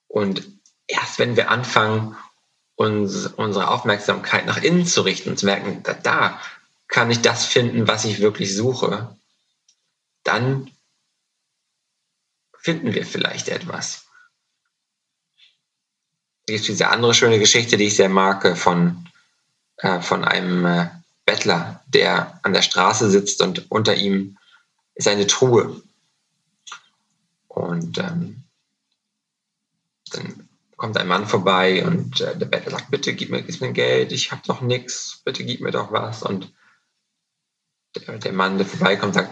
[0.07, 0.47] und
[0.87, 2.15] erst wenn wir anfangen,
[2.75, 6.41] uns, unsere Aufmerksamkeit nach innen zu richten und zu merken, da, da
[6.87, 9.17] kann ich das finden, was ich wirklich suche,
[10.23, 10.71] dann
[12.65, 14.07] finden wir vielleicht etwas.
[16.47, 19.07] Da gibt diese andere schöne Geschichte, die ich sehr mag, von,
[19.77, 20.89] äh, von einem äh,
[21.25, 24.39] Bettler, der an der Straße sitzt und unter ihm
[24.95, 25.79] ist eine Truhe.
[27.47, 28.45] Und ähm,
[30.11, 33.73] dann kommt ein Mann vorbei und äh, der Bettler sagt, bitte gib mir, gib mir
[33.73, 36.23] Geld, ich habe doch nichts, bitte gib mir doch was.
[36.23, 36.51] Und
[37.95, 39.31] der, der Mann, der vorbeikommt, sagt,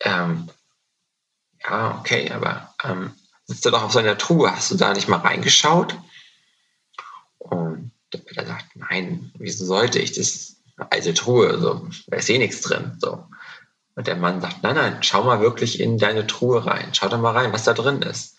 [0.00, 0.50] ähm,
[1.62, 3.12] ja, okay, aber ähm,
[3.44, 5.96] sitzt er doch auf seiner Truhe, hast du da nicht mal reingeschaut?
[7.38, 10.56] Und der Peter sagt, nein, wieso sollte ich das?
[10.88, 12.96] alte Truhe, so, da ist eh nichts drin.
[12.98, 13.26] So.
[13.94, 16.94] Und der Mann sagt, nein, nein, schau mal wirklich in deine Truhe rein.
[16.94, 18.38] Schau da mal rein, was da drin ist.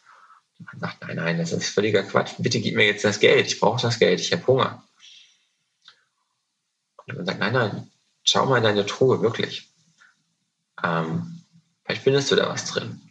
[0.58, 2.34] Der Mann sagt, nein, nein, das ist völliger Quatsch.
[2.40, 3.48] Bitte gib mir jetzt das Geld.
[3.48, 4.20] Ich brauche das Geld.
[4.20, 4.84] Ich habe Hunger.
[6.98, 7.92] Und der Mann sagt, nein, nein,
[8.24, 9.70] schau mal in deine Truhe, wirklich.
[10.84, 11.44] Ähm,
[11.84, 13.02] vielleicht findest du da was drin.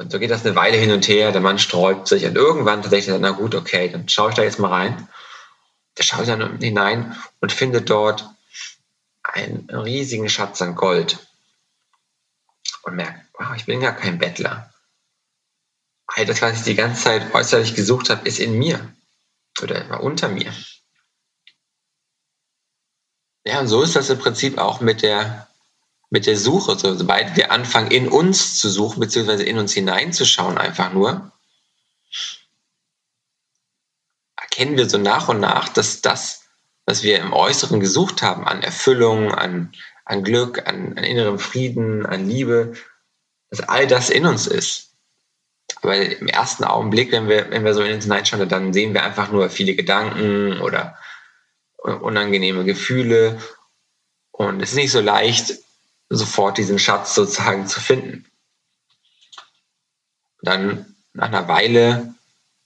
[0.00, 1.30] Und so geht das eine Weile hin und her.
[1.30, 4.58] Der Mann sträubt sich und irgendwann tatsächlich, na gut, okay, dann schaue ich da jetzt
[4.58, 5.08] mal rein.
[5.98, 8.26] Der schaut dann hinein und findet dort
[9.22, 11.18] einen riesigen Schatz an Gold
[12.84, 14.72] und merkt, wow, ich bin gar kein Bettler.
[16.06, 18.94] All das, was ich die ganze Zeit äußerlich gesucht habe, ist in mir
[19.60, 20.50] oder war unter mir.
[23.44, 25.46] Ja, und so ist das im Prinzip auch mit der,
[26.10, 26.78] mit der Suche.
[26.78, 31.32] So, sobald wir anfangen, in uns zu suchen, beziehungsweise in uns hineinzuschauen, einfach nur,
[34.36, 36.42] erkennen wir so nach und nach, dass das,
[36.84, 39.72] was wir im Äußeren gesucht haben, an Erfüllung, an,
[40.04, 42.74] an Glück, an, an innerem Frieden, an Liebe,
[43.48, 44.88] dass all das in uns ist.
[45.82, 49.04] Aber im ersten Augenblick, wenn wir, wenn wir so in uns hineinschauen, dann sehen wir
[49.04, 50.98] einfach nur viele Gedanken oder
[51.78, 53.40] unangenehme Gefühle.
[54.32, 55.54] Und es ist nicht so leicht,
[56.10, 58.26] sofort diesen Schatz sozusagen zu finden.
[60.42, 62.14] Dann nach einer Weile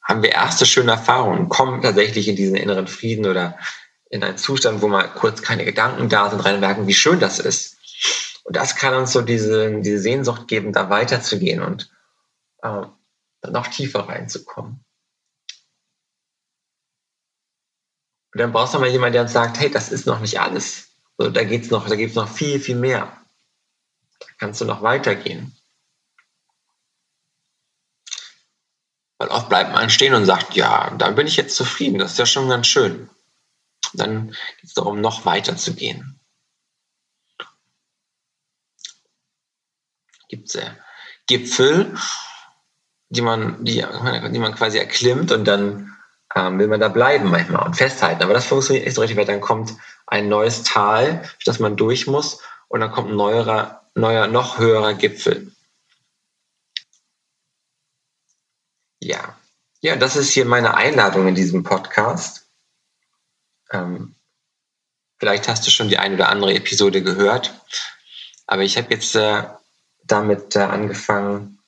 [0.02, 3.58] haben wir erste schöne Erfahrungen, kommen tatsächlich in diesen inneren Frieden oder
[4.10, 7.38] in einen Zustand, wo mal kurz keine Gedanken da sind, rein merken, wie schön das
[7.38, 7.78] ist.
[8.44, 11.90] Und das kann uns so diese, diese Sehnsucht geben, da weiterzugehen und
[12.62, 12.82] äh,
[13.48, 14.84] noch tiefer reinzukommen.
[18.32, 20.88] Und dann brauchst du mal jemanden, der uns sagt, hey, das ist noch nicht alles.
[21.16, 23.23] So, da geht's noch, da gibt's noch viel, viel mehr.
[24.38, 25.56] Kannst du noch weitergehen.
[29.18, 32.18] Weil oft bleibt man stehen und sagt, ja, da bin ich jetzt zufrieden, das ist
[32.18, 33.08] ja schon ganz schön.
[33.92, 36.20] Dann geht es darum, noch weiter zu gehen.
[40.28, 40.70] Gibt es äh,
[41.26, 41.96] Gipfel,
[43.08, 43.84] die man, die,
[44.32, 45.96] die man quasi erklimmt und dann
[46.34, 48.22] ähm, will man da bleiben manchmal und festhalten.
[48.22, 49.74] Aber das funktioniert nicht so richtig, weil dann kommt
[50.06, 54.58] ein neues Tal, durch das man durch muss und dann kommt ein neuerer, neuer, noch
[54.58, 55.52] höherer Gipfel.
[59.00, 59.38] Ja,
[59.80, 62.48] ja, das ist hier meine Einladung in diesem Podcast.
[63.70, 64.14] Ähm,
[65.18, 67.54] vielleicht hast du schon die eine oder andere Episode gehört,
[68.46, 69.44] aber ich habe jetzt äh,
[70.04, 71.58] damit äh, angefangen,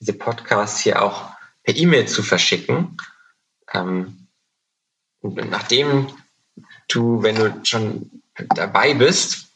[0.00, 1.30] diese Podcasts hier auch
[1.64, 2.96] per E-Mail zu verschicken.
[3.72, 4.28] Ähm,
[5.22, 6.12] nachdem
[6.86, 8.22] du, wenn du schon
[8.54, 9.47] dabei bist,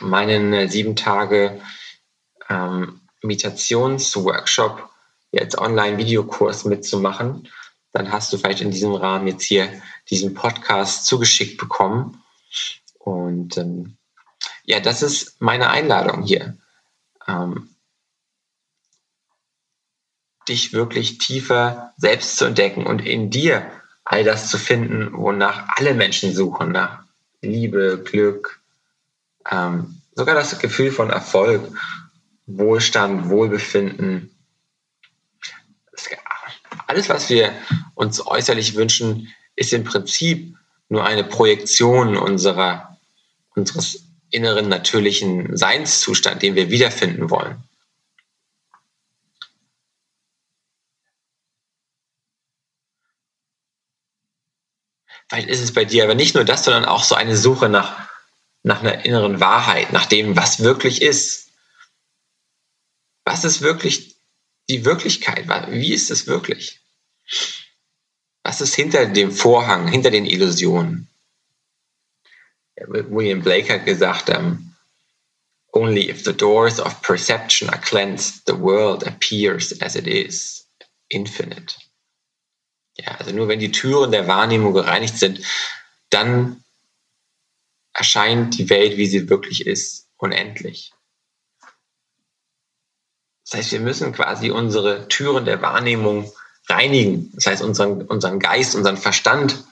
[0.00, 1.60] meinen äh, sieben Tage
[2.48, 4.88] ähm, Meditationsworkshop
[5.30, 7.48] jetzt Online-Videokurs mitzumachen,
[7.92, 12.22] dann hast du vielleicht in diesem Rahmen jetzt hier diesen Podcast zugeschickt bekommen.
[12.98, 13.96] Und ähm,
[14.64, 16.56] ja, das ist meine Einladung hier.
[17.26, 17.68] Ähm,
[20.48, 23.70] dich wirklich tiefer selbst zu entdecken und in dir
[24.04, 27.04] all das zu finden, wonach alle Menschen suchen, nach
[27.40, 28.61] Liebe, Glück,
[29.50, 31.72] ähm, sogar das Gefühl von Erfolg,
[32.46, 34.32] Wohlstand, Wohlbefinden,
[36.86, 37.54] alles, was wir
[37.94, 40.56] uns äußerlich wünschen, ist im Prinzip
[40.90, 42.98] nur eine Projektion unserer,
[43.54, 47.62] unseres inneren natürlichen Seinszustand, den wir wiederfinden wollen.
[55.28, 58.06] Vielleicht ist es bei dir aber nicht nur das, sondern auch so eine Suche nach,
[58.62, 61.50] nach einer inneren Wahrheit, nach dem, was wirklich ist.
[63.24, 64.16] Was ist wirklich
[64.68, 65.46] die Wirklichkeit?
[65.70, 66.80] Wie ist es wirklich?
[68.42, 71.08] Was ist hinter dem Vorhang, hinter den Illusionen?
[72.76, 74.74] William Blake hat gesagt, um,
[75.72, 80.66] only if the doors of perception are cleansed, the world appears as it is,
[81.08, 81.76] infinite.
[82.96, 85.40] Ja, also nur wenn die Türen der Wahrnehmung gereinigt sind,
[86.10, 86.62] dann
[87.92, 90.92] erscheint die Welt, wie sie wirklich ist, unendlich.
[93.44, 96.32] Das heißt, wir müssen quasi unsere Türen der Wahrnehmung
[96.68, 97.32] reinigen.
[97.34, 99.64] Das heißt, unseren, unseren Geist, unseren Verstand,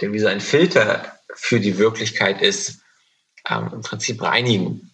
[0.00, 2.80] der wie so ein Filter für die Wirklichkeit ist,
[3.48, 4.92] ähm, im Prinzip reinigen.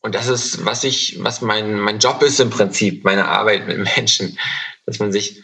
[0.00, 3.78] Und das ist, was ich, was mein, mein Job ist im Prinzip, meine Arbeit mit
[3.96, 4.38] Menschen,
[4.86, 5.42] dass man sich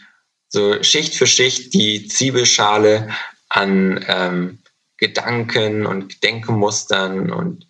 [0.55, 3.13] so Schicht für Schicht die Zwiebelschale
[3.49, 4.59] an ähm,
[4.95, 7.67] Gedanken und Denkmustern und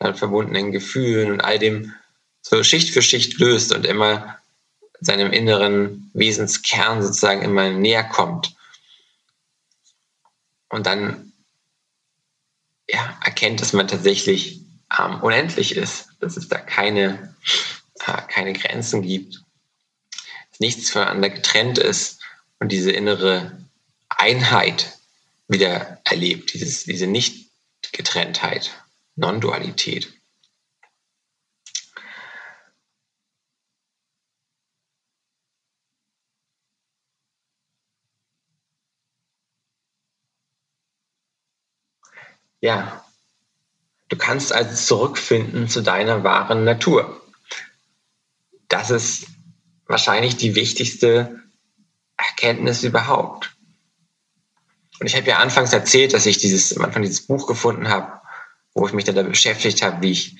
[0.00, 1.94] dann verbundenen Gefühlen und all dem
[2.42, 4.36] so Schicht für Schicht löst und immer
[4.98, 8.56] seinem inneren Wesenskern sozusagen immer näher kommt.
[10.70, 11.32] und dann
[12.90, 14.60] ja, erkennt, dass man tatsächlich
[14.98, 17.36] ähm, unendlich ist, dass es da keine,
[18.06, 19.40] äh, keine Grenzen gibt,
[20.50, 22.13] dass nichts voneinander getrennt ist
[22.58, 23.64] und diese innere
[24.08, 24.98] Einheit
[25.48, 28.70] wieder erlebt, dieses, diese Nicht-Getrenntheit,
[29.16, 30.12] Non-Dualität.
[42.60, 43.04] Ja,
[44.08, 47.20] du kannst also zurückfinden zu deiner wahren Natur.
[48.68, 49.26] Das ist
[49.84, 51.43] wahrscheinlich die wichtigste
[52.28, 53.54] Erkenntnis überhaupt.
[55.00, 58.20] Und ich habe ja anfangs erzählt, dass ich dieses, am Anfang dieses Buch gefunden habe,
[58.74, 60.36] wo ich mich dann da beschäftigt habe, wie ich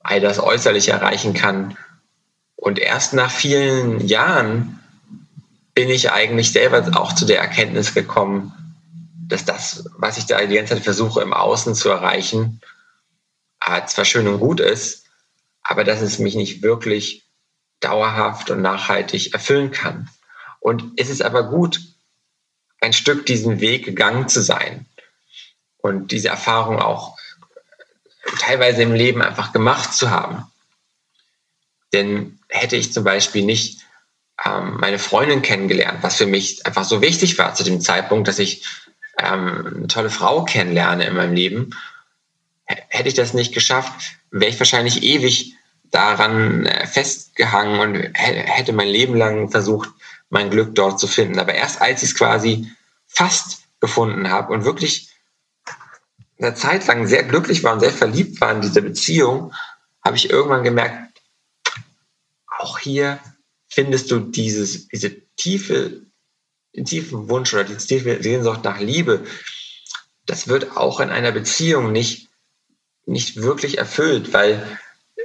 [0.00, 1.76] all das äußerlich erreichen kann.
[2.56, 4.80] Und erst nach vielen Jahren
[5.74, 8.52] bin ich eigentlich selber auch zu der Erkenntnis gekommen,
[9.28, 12.60] dass das, was ich da die ganze Zeit versuche im Außen zu erreichen,
[13.86, 15.04] zwar schön und gut ist,
[15.62, 17.28] aber dass es mich nicht wirklich
[17.80, 20.08] dauerhaft und nachhaltig erfüllen kann.
[20.60, 21.80] Und es ist aber gut,
[22.80, 24.86] ein Stück diesen Weg gegangen zu sein
[25.78, 27.16] und diese Erfahrung auch
[28.38, 30.46] teilweise im Leben einfach gemacht zu haben.
[31.92, 33.80] Denn hätte ich zum Beispiel nicht
[34.44, 38.38] ähm, meine Freundin kennengelernt, was für mich einfach so wichtig war zu dem Zeitpunkt, dass
[38.38, 38.64] ich
[39.18, 41.70] ähm, eine tolle Frau kennenlerne in meinem Leben,
[42.66, 45.54] hätte ich das nicht geschafft, wäre ich wahrscheinlich ewig
[45.90, 49.88] daran äh, festgehangen und hätte mein Leben lang versucht,
[50.30, 51.38] mein Glück dort zu finden.
[51.38, 52.70] Aber erst als ich es quasi
[53.06, 55.10] fast gefunden habe und wirklich
[56.38, 59.52] eine Zeit lang sehr glücklich war und sehr verliebt war in dieser Beziehung,
[60.04, 61.20] habe ich irgendwann gemerkt,
[62.46, 63.18] auch hier
[63.68, 66.08] findest du dieses, diese tiefe
[66.84, 69.24] tiefen Wunsch oder die tiefe Sehnsucht nach Liebe,
[70.26, 72.28] das wird auch in einer Beziehung nicht,
[73.06, 74.78] nicht wirklich erfüllt, weil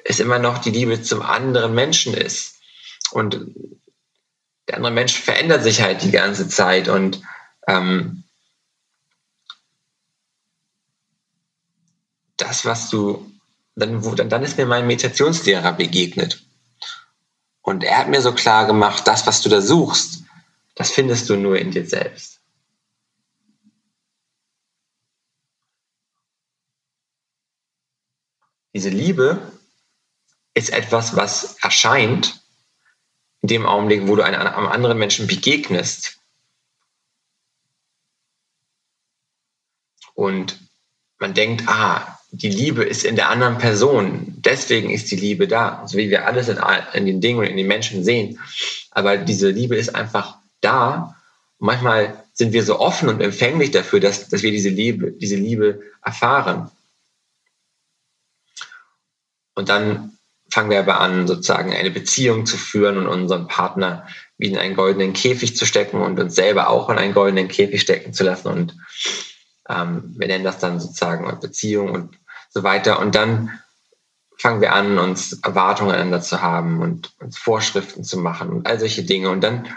[0.05, 2.55] es immer noch die Liebe zum anderen Menschen ist.
[3.11, 3.53] Und
[4.67, 7.21] der andere Mensch verändert sich halt die ganze Zeit und
[7.67, 8.23] ähm,
[12.37, 13.29] das, was du,
[13.75, 16.43] dann, wo, dann, dann ist mir mein Meditationslehrer begegnet.
[17.61, 20.23] Und er hat mir so klar gemacht, das, was du da suchst,
[20.75, 22.41] das findest du nur in dir selbst.
[28.73, 29.51] Diese Liebe
[30.55, 32.42] ist etwas, was erscheint
[33.43, 36.17] in dem Augenblick, wo du einem anderen Menschen begegnest.
[40.15, 40.59] Und
[41.19, 44.33] man denkt, ah, die Liebe ist in der anderen Person.
[44.37, 45.85] Deswegen ist die Liebe da.
[45.87, 46.57] So wie wir alles in,
[46.93, 48.39] in den Dingen und in den Menschen sehen.
[48.91, 51.17] Aber diese Liebe ist einfach da.
[51.57, 55.35] Und manchmal sind wir so offen und empfänglich dafür, dass, dass wir diese Liebe, diese
[55.35, 56.71] Liebe erfahren.
[59.53, 60.17] Und dann
[60.53, 64.05] fangen wir aber an, sozusagen eine Beziehung zu führen und unseren Partner
[64.37, 67.81] wie in einen goldenen Käfig zu stecken und uns selber auch in einen goldenen Käfig
[67.81, 68.49] stecken zu lassen.
[68.49, 68.77] Und
[69.67, 72.99] ähm, wir nennen das dann sozusagen Beziehung und so weiter.
[72.99, 73.59] Und dann
[74.37, 78.79] fangen wir an, uns Erwartungen aneinander zu haben und uns Vorschriften zu machen und all
[78.79, 79.31] solche Dinge.
[79.31, 79.75] Und dann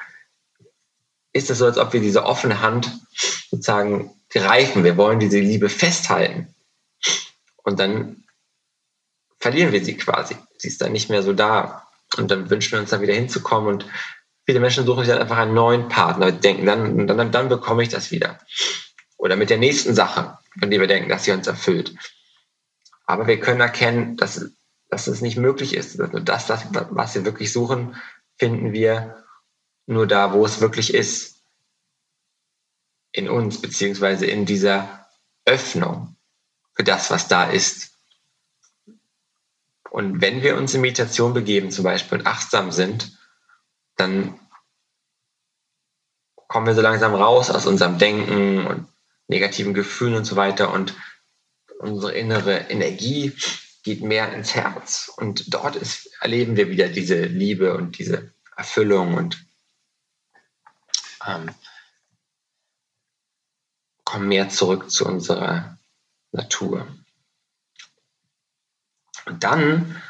[1.33, 2.91] ist es so, als ob wir diese offene Hand
[3.51, 4.85] sozusagen greifen.
[4.85, 6.55] Wir wollen diese Liebe festhalten.
[7.63, 8.25] Und dann
[9.39, 10.37] verlieren wir sie quasi.
[10.59, 11.89] Sie ist dann nicht mehr so da.
[12.17, 13.69] Und dann wünschen wir uns da wieder hinzukommen.
[13.69, 13.87] Und
[14.45, 17.89] viele Menschen suchen sich dann einfach einen neuen Partner, denken, dann, dann, dann bekomme ich
[17.89, 18.39] das wieder.
[19.17, 21.95] Oder mit der nächsten Sache, von der wir denken, dass sie uns erfüllt.
[23.07, 24.51] Aber wir können erkennen, dass,
[24.89, 25.99] dass es nicht möglich ist.
[26.25, 27.97] Das, das, was wir wirklich suchen,
[28.39, 29.25] finden wir
[29.87, 31.37] nur da, wo es wirklich ist.
[33.13, 35.07] In uns, beziehungsweise in dieser
[35.47, 36.17] Öffnung
[36.75, 37.86] für das, was da ist.
[39.97, 43.17] Und wenn wir uns in Meditation begeben, zum Beispiel und achtsam sind,
[43.97, 44.39] dann
[46.49, 48.89] kommen wir so langsam raus aus unserem Denken und
[49.27, 50.93] negativen Gefühlen und so weiter und
[51.79, 53.33] unsere innere Energie
[53.85, 55.11] geht mehr ins Herz.
[55.17, 59.47] Und dort ist, erleben wir wieder diese Liebe und diese Erfüllung und
[61.27, 61.49] ähm,
[64.05, 65.79] kommen mehr zurück zu unserer
[66.33, 66.87] Natur.
[69.27, 70.01] Und dann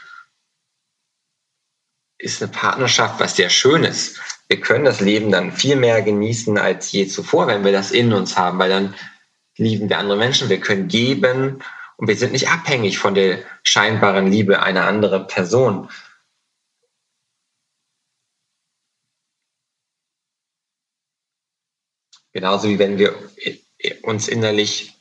[2.18, 4.20] ist eine Partnerschaft was sehr Schönes.
[4.48, 8.12] Wir können das Leben dann viel mehr genießen als je zuvor, wenn wir das in
[8.12, 8.94] uns haben, weil dann
[9.56, 11.62] lieben wir andere Menschen, wir können geben
[11.96, 15.88] und wir sind nicht abhängig von der scheinbaren Liebe einer anderen Person,
[22.36, 23.14] Genauso wie wenn wir
[24.02, 24.94] uns innerlich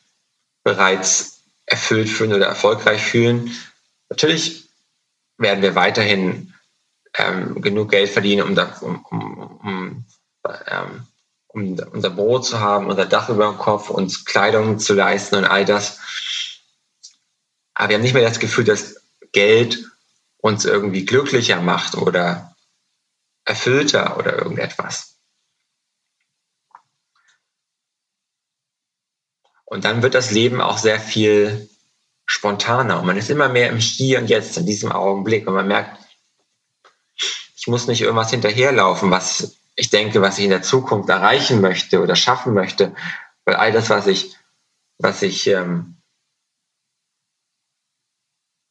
[0.64, 3.54] bereits erfüllt fühlen oder erfolgreich fühlen.
[4.10, 4.70] Natürlich
[5.38, 6.54] werden wir weiterhin
[7.18, 10.06] ähm, genug Geld verdienen, um, da, um, um, um,
[10.68, 11.08] ähm,
[11.48, 15.46] um, unser Brot zu haben, unser Dach über dem Kopf, uns Kleidung zu leisten und
[15.46, 16.00] all das.
[17.74, 19.02] Aber wir haben nicht mehr das Gefühl, dass
[19.32, 19.90] Geld
[20.38, 22.56] uns irgendwie glücklicher macht oder
[23.46, 25.18] erfüllter oder irgendetwas.
[29.66, 31.70] Und dann wird das Leben auch sehr viel
[32.26, 35.68] spontaner und man ist immer mehr im Hier und Jetzt, in diesem Augenblick und man
[35.68, 36.00] merkt,
[37.56, 42.02] ich muss nicht irgendwas hinterherlaufen, was ich denke, was ich in der Zukunft erreichen möchte
[42.02, 42.96] oder schaffen möchte,
[43.44, 44.36] weil all das, was ich,
[44.98, 45.98] was ich, ähm,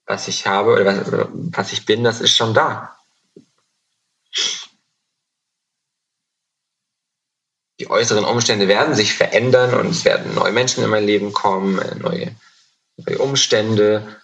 [0.06, 2.98] was ich habe oder was, was ich bin, das ist schon da.
[7.80, 11.80] Die äußeren Umstände werden sich verändern und es werden neue Menschen in mein Leben kommen,
[12.00, 12.34] neue,
[12.96, 14.20] neue Umstände,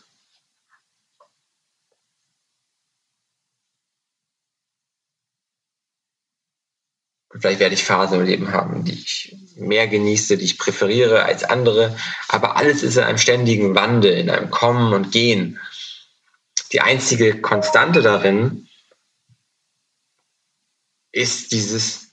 [7.33, 11.45] Vielleicht werde ich Phasen im Leben haben, die ich mehr genieße, die ich präferiere als
[11.45, 11.97] andere.
[12.29, 15.61] Aber alles ist in einem ständigen Wandel, in einem Kommen und Gehen.
[16.73, 18.69] Die einzige Konstante darin
[21.13, 22.09] ist dieses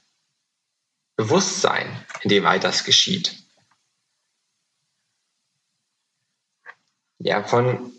[1.15, 3.46] Bewusstsein, in dem all das geschieht.
[7.19, 7.91] Ja, von,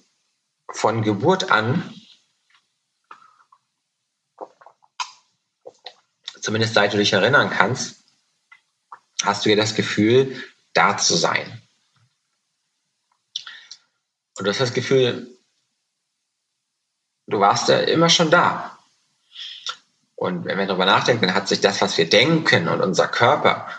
[0.70, 1.94] von Geburt an
[6.48, 7.96] zumindest seit du dich erinnern kannst,
[9.22, 10.42] hast du ja das Gefühl,
[10.72, 11.60] da zu sein.
[14.38, 15.28] Und du hast das Gefühl,
[17.26, 18.78] du warst ja immer schon da.
[20.14, 23.70] Und wenn wir darüber nachdenken, dann hat sich das, was wir denken und unser Körper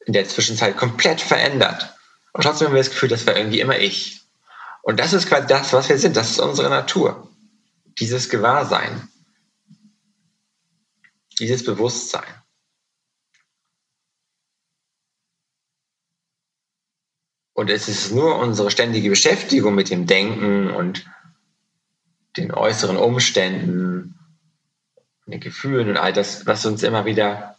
[0.00, 1.94] in der Zwischenzeit komplett verändert.
[2.34, 4.20] Und trotzdem haben wir das Gefühl, das war irgendwie immer ich.
[4.82, 6.16] Und das ist quasi das, was wir sind.
[6.16, 7.28] Das ist unsere Natur.
[7.98, 9.08] Dieses Gewahrsein
[11.38, 12.26] dieses Bewusstsein.
[17.52, 21.06] Und es ist nur unsere ständige Beschäftigung mit dem Denken und
[22.36, 24.14] den äußeren Umständen,
[25.26, 27.58] den Gefühlen und all das, was uns immer wieder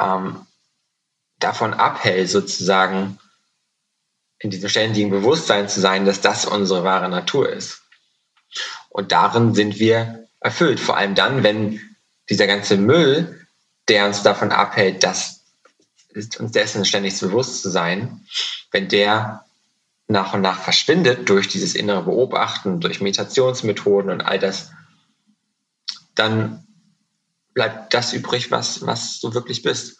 [0.00, 0.46] ähm,
[1.38, 3.20] davon abhält, sozusagen
[4.38, 7.82] in diesem ständigen Bewusstsein zu sein, dass das unsere wahre Natur ist.
[8.88, 11.80] Und darin sind wir erfüllt, vor allem dann, wenn
[12.30, 13.46] dieser ganze Müll,
[13.88, 15.44] der uns davon abhält, dass
[16.14, 18.26] uns dessen ständig bewusst zu sein,
[18.70, 19.44] wenn der
[20.08, 24.70] nach und nach verschwindet durch dieses innere Beobachten, durch Meditationsmethoden und all das,
[26.14, 26.66] dann
[27.52, 29.97] bleibt das übrig, was, was du wirklich bist.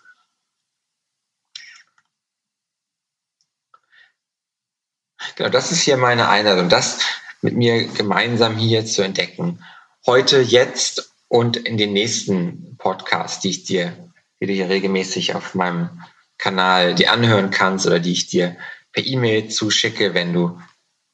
[5.38, 6.98] Genau, das ist hier meine Einladung, das
[7.42, 9.64] mit mir gemeinsam hier zu entdecken.
[10.04, 14.10] Heute, jetzt und in den nächsten Podcasts, die ich dir,
[14.40, 16.02] die du hier regelmäßig auf meinem
[16.38, 18.56] Kanal dir anhören kannst oder die ich dir
[18.90, 20.60] per E-Mail zuschicke, wenn du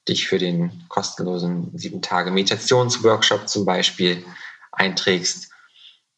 [0.08, 4.24] dich für den kostenlosen sieben Tage Meditationsworkshop zum Beispiel
[4.72, 5.50] einträgst,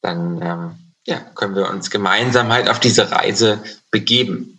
[0.01, 4.56] dann ähm, ja, können wir uns gemeinsam halt auf diese Reise begeben.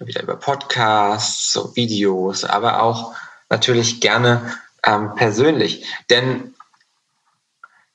[0.00, 3.14] Wieder über Podcasts, so Videos, aber auch
[3.50, 5.86] natürlich gerne ähm, persönlich.
[6.08, 6.54] Denn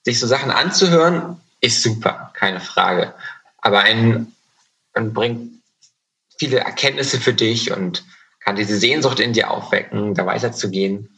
[0.03, 3.15] sich so Sachen anzuhören, ist super, keine Frage.
[3.57, 4.33] Aber ein,
[4.93, 5.63] man bringt
[6.37, 8.03] viele Erkenntnisse für dich und
[8.39, 11.17] kann diese Sehnsucht in dir aufwecken, da weiterzugehen,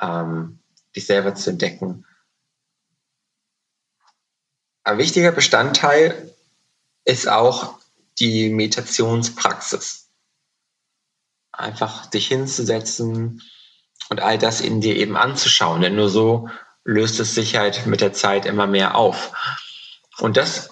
[0.00, 0.58] ähm,
[0.94, 2.04] dich selber zu entdecken.
[4.84, 6.34] Ein wichtiger Bestandteil
[7.04, 7.78] ist auch
[8.18, 9.99] die Meditationspraxis.
[11.52, 13.42] Einfach dich hinzusetzen
[14.08, 15.82] und all das in dir eben anzuschauen.
[15.82, 16.48] Denn nur so
[16.84, 19.32] löst es sich halt mit der Zeit immer mehr auf.
[20.18, 20.70] Und das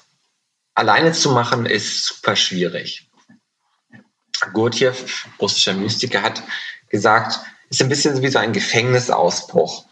[0.74, 3.08] alleine zu machen, ist super schwierig.
[4.52, 6.42] Gurdjieff, russischer Mystiker, hat
[6.88, 9.84] gesagt, ist ein bisschen wie so ein Gefängnisausbruch.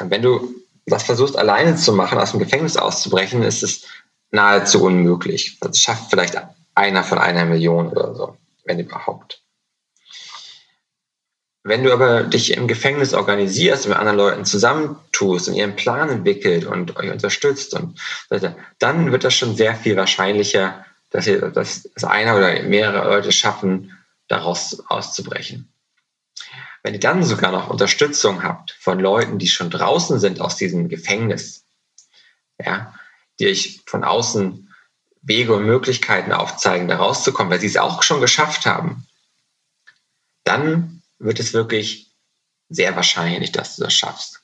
[0.00, 0.54] Wenn du
[0.86, 3.84] das versuchst, alleine zu machen, aus dem Gefängnis auszubrechen, ist es
[4.30, 5.58] nahezu unmöglich.
[5.60, 6.36] Das schafft vielleicht
[6.74, 9.41] einer von einer Million oder so, wenn überhaupt.
[11.64, 16.08] Wenn du aber dich im Gefängnis organisierst und mit anderen Leuten zusammentust und ihren Plan
[16.08, 18.00] entwickelt und euch unterstützt und
[18.78, 23.96] dann wird das schon sehr viel wahrscheinlicher, dass ihr dass einer oder mehrere Leute schaffen,
[24.26, 25.72] daraus auszubrechen.
[26.82, 30.88] Wenn ihr dann sogar noch Unterstützung habt von Leuten, die schon draußen sind aus diesem
[30.88, 31.64] Gefängnis,
[32.58, 32.92] ja,
[33.38, 34.74] die euch von außen
[35.20, 39.06] Wege und Möglichkeiten aufzeigen, da rauszukommen, weil sie es auch schon geschafft haben,
[40.42, 40.91] dann
[41.22, 42.12] wird es wirklich
[42.68, 44.42] sehr wahrscheinlich, dass du das schaffst.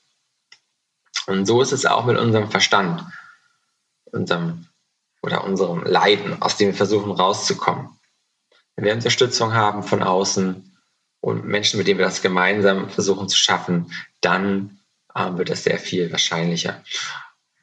[1.27, 3.05] Und so ist es auch mit unserem Verstand,
[4.07, 4.67] unserem
[5.23, 7.99] oder unserem Leiden, aus dem wir versuchen rauszukommen.
[8.77, 10.79] Wenn wir Unterstützung haben von außen
[11.21, 14.79] und Menschen, mit denen wir das gemeinsam versuchen zu schaffen, dann
[15.15, 16.83] äh, wird das sehr viel wahrscheinlicher.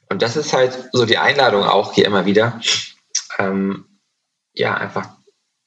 [0.10, 2.60] Und das ist halt so die Einladung auch hier immer wieder,
[3.40, 3.86] ähm,
[4.54, 5.10] ja, einfach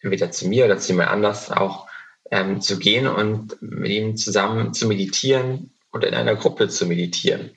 [0.00, 1.87] entweder zu mir oder zu jemand anders auch
[2.30, 7.52] ähm, zu gehen und mit ihm zusammen zu meditieren und in einer Gruppe zu meditieren.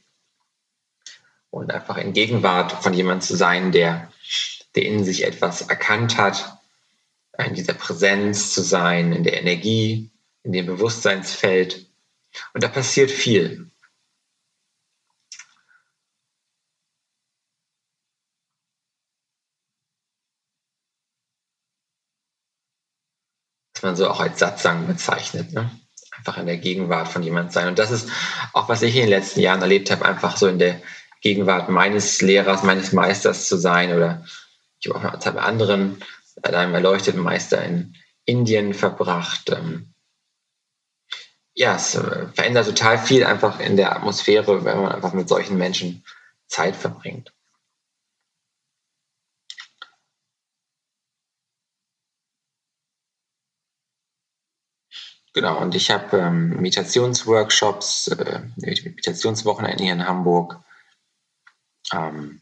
[1.49, 4.11] Und einfach in Gegenwart von jemandem zu sein, der,
[4.75, 6.57] der in sich etwas erkannt hat,
[7.37, 10.11] in dieser Präsenz zu sein, in der Energie,
[10.43, 11.87] in dem Bewusstseinsfeld.
[12.53, 13.70] Und da passiert viel.
[23.81, 25.53] Was man so auch als Satzang bezeichnet.
[25.53, 25.69] Ne?
[26.15, 27.67] Einfach in der Gegenwart von jemand sein.
[27.67, 28.09] Und das ist
[28.53, 30.79] auch, was ich in den letzten Jahren erlebt habe, einfach so in der
[31.21, 33.91] Gegenwart meines Lehrers, meines Meisters zu sein.
[33.95, 34.23] Oder
[34.79, 36.01] ich habe auch mal bei anderen,
[36.43, 39.49] äh, einem erleuchteten Meister in Indien verbracht.
[39.49, 39.93] Ähm,
[41.55, 45.57] ja, es äh, verändert total viel einfach in der Atmosphäre, wenn man einfach mit solchen
[45.57, 46.03] Menschen
[46.47, 47.33] Zeit verbringt.
[55.33, 60.59] Genau, und ich habe ähm, Meditationsworkshops, äh, Meditationswochenende hier in Hamburg.
[61.93, 62.41] Ähm,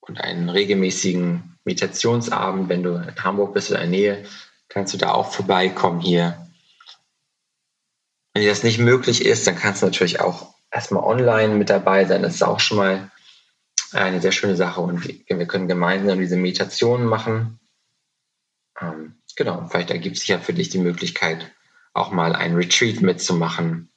[0.00, 4.26] und einen regelmäßigen Meditationsabend, wenn du in Hamburg bist oder in der Nähe,
[4.68, 6.50] kannst du da auch vorbeikommen hier.
[8.32, 12.06] Wenn dir das nicht möglich ist, dann kannst du natürlich auch erstmal online mit dabei
[12.06, 12.22] sein.
[12.22, 13.10] Das ist auch schon mal
[13.92, 17.60] eine sehr schöne Sache und wir können gemeinsam diese Meditationen machen.
[18.80, 21.50] Ähm, Genau, vielleicht ergibt sich ja für dich die Möglichkeit,
[21.94, 23.90] auch mal ein Retreat mitzumachen,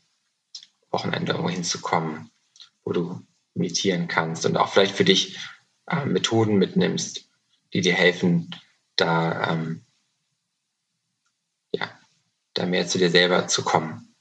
[0.91, 2.31] Wochenende irgendwo hinzukommen,
[2.83, 3.21] wo du
[3.53, 5.37] meditieren kannst und auch vielleicht für dich
[5.87, 7.29] äh, Methoden mitnimmst,
[7.73, 8.55] die dir helfen,
[8.95, 9.85] da, ähm,
[11.71, 11.89] ja,
[12.53, 14.15] da mehr zu dir selber zu kommen,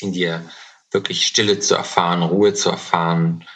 [0.00, 0.48] in dir
[0.90, 3.46] wirklich Stille zu erfahren, Ruhe zu erfahren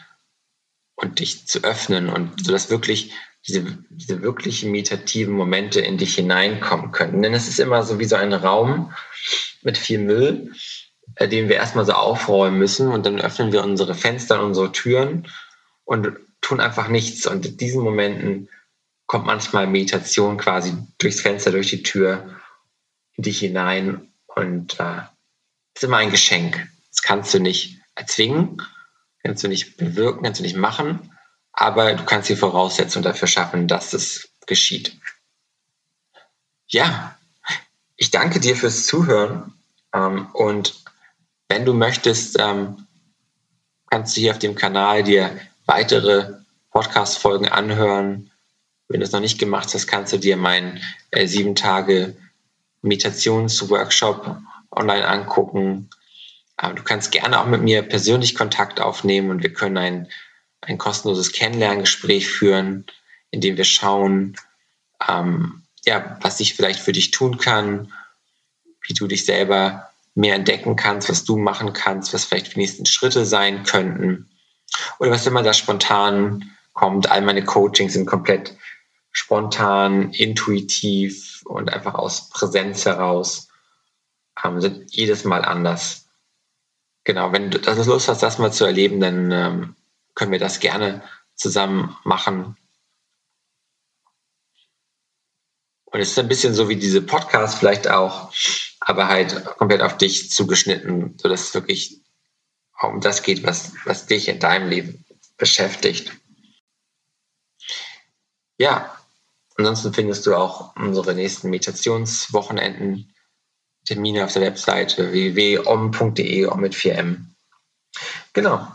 [0.97, 3.13] und dich zu öffnen und so dass wirklich
[3.47, 7.23] diese, diese wirklich meditativen Momente in dich hineinkommen können.
[7.23, 8.93] Denn es ist immer so wie so ein Raum
[9.63, 10.53] mit viel Müll,
[11.17, 15.29] äh, den wir erstmal so aufräumen müssen und dann öffnen wir unsere Fenster unsere Türen
[15.85, 17.27] und tun einfach nichts.
[17.27, 18.49] Und in diesen Momenten
[19.07, 22.41] kommt manchmal Meditation quasi durchs Fenster, durch die Tür
[23.17, 25.03] in dich hinein und äh,
[25.75, 26.67] ist immer ein Geschenk.
[26.91, 28.63] Das kannst du nicht erzwingen,
[29.23, 31.14] kannst du nicht bewirken, kannst du nicht machen,
[31.57, 34.97] aber du kannst die Voraussetzungen dafür schaffen, dass es geschieht.
[36.67, 37.17] Ja,
[37.97, 39.55] ich danke dir fürs Zuhören
[39.93, 40.75] ähm, und
[41.49, 42.87] wenn du möchtest, ähm,
[43.91, 46.35] kannst du hier auf dem Kanal dir weitere
[46.71, 48.31] Podcast-Folgen anhören.
[48.89, 50.81] Wenn du es noch nicht gemacht hast, kannst du dir meinen
[51.11, 52.17] äh, sieben Tage
[52.83, 54.37] Meditationsworkshop
[54.73, 55.91] online angucken.
[56.61, 60.09] Ähm, du kannst gerne auch mit mir persönlich Kontakt aufnehmen und wir können ein
[60.67, 62.87] ein kostenloses Kennenlerngespräch führen,
[63.31, 64.37] in dem wir schauen,
[65.09, 67.93] ähm, ja, was ich vielleicht für dich tun kann,
[68.87, 72.87] wie du dich selber mehr entdecken kannst, was du machen kannst, was vielleicht die nächsten
[72.87, 74.31] Schritte sein könnten.
[74.99, 77.11] Oder was immer da spontan kommt.
[77.11, 78.57] All meine Coachings sind komplett
[79.11, 83.49] spontan, intuitiv und einfach aus Präsenz heraus,
[84.45, 86.09] ähm, sind jedes Mal anders.
[87.05, 89.77] Genau, wenn du das Lust hast, das mal zu erleben, dann ähm,
[90.15, 91.03] können wir das gerne
[91.35, 92.57] zusammen machen.
[95.87, 98.33] Und es ist ein bisschen so wie diese Podcasts vielleicht auch,
[98.81, 102.01] aber halt komplett auf dich zugeschnitten, sodass es wirklich
[102.83, 105.05] um das geht, was, was dich in deinem Leben
[105.37, 106.13] beschäftigt.
[108.59, 108.99] Ja,
[109.57, 113.15] ansonsten findest du auch unsere nächsten Meditationswochenenden
[113.85, 117.27] Termine auf der Webseite www.om.de, om mit 4m.
[118.33, 118.67] Genau.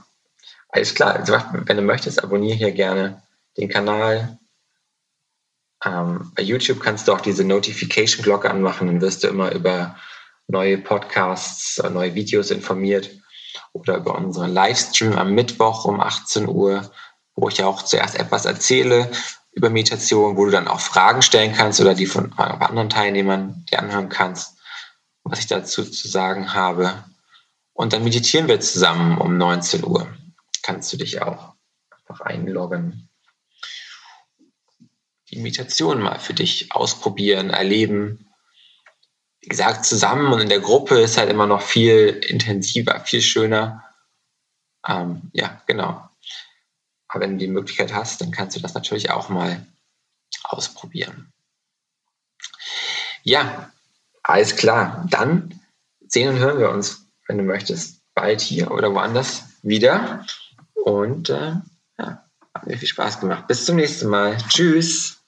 [0.69, 1.15] Alles klar.
[1.15, 3.21] Also, wenn du möchtest, abonniere hier gerne
[3.57, 4.39] den Kanal.
[5.83, 9.97] Ähm, bei YouTube kannst du auch diese Notification-Glocke anmachen, dann wirst du immer über
[10.47, 13.09] neue Podcasts, neue Videos informiert
[13.71, 16.89] oder über unseren Livestream am Mittwoch um 18 Uhr,
[17.35, 19.09] wo ich auch zuerst etwas erzähle
[19.53, 23.79] über Meditation, wo du dann auch Fragen stellen kannst oder die von anderen Teilnehmern dir
[23.79, 24.57] anhören kannst,
[25.23, 27.03] was ich dazu zu sagen habe.
[27.73, 30.07] Und dann meditieren wir zusammen um 19 Uhr
[30.69, 31.55] kannst du dich auch
[31.89, 33.09] einfach einloggen.
[35.31, 38.29] Die Meditation mal für dich ausprobieren, erleben.
[39.41, 43.83] Wie gesagt, zusammen und in der Gruppe ist halt immer noch viel intensiver, viel schöner.
[44.87, 46.07] Ähm, ja, genau.
[47.07, 49.65] Aber wenn du die Möglichkeit hast, dann kannst du das natürlich auch mal
[50.43, 51.33] ausprobieren.
[53.23, 53.71] Ja,
[54.21, 55.07] alles klar.
[55.09, 55.59] Dann
[56.07, 60.27] sehen und hören wir uns, wenn du möchtest, bald hier oder woanders wieder.
[60.83, 61.53] Und äh,
[61.97, 63.47] ja, hat mir viel Spaß gemacht.
[63.47, 64.37] Bis zum nächsten Mal.
[64.49, 65.18] Tschüss.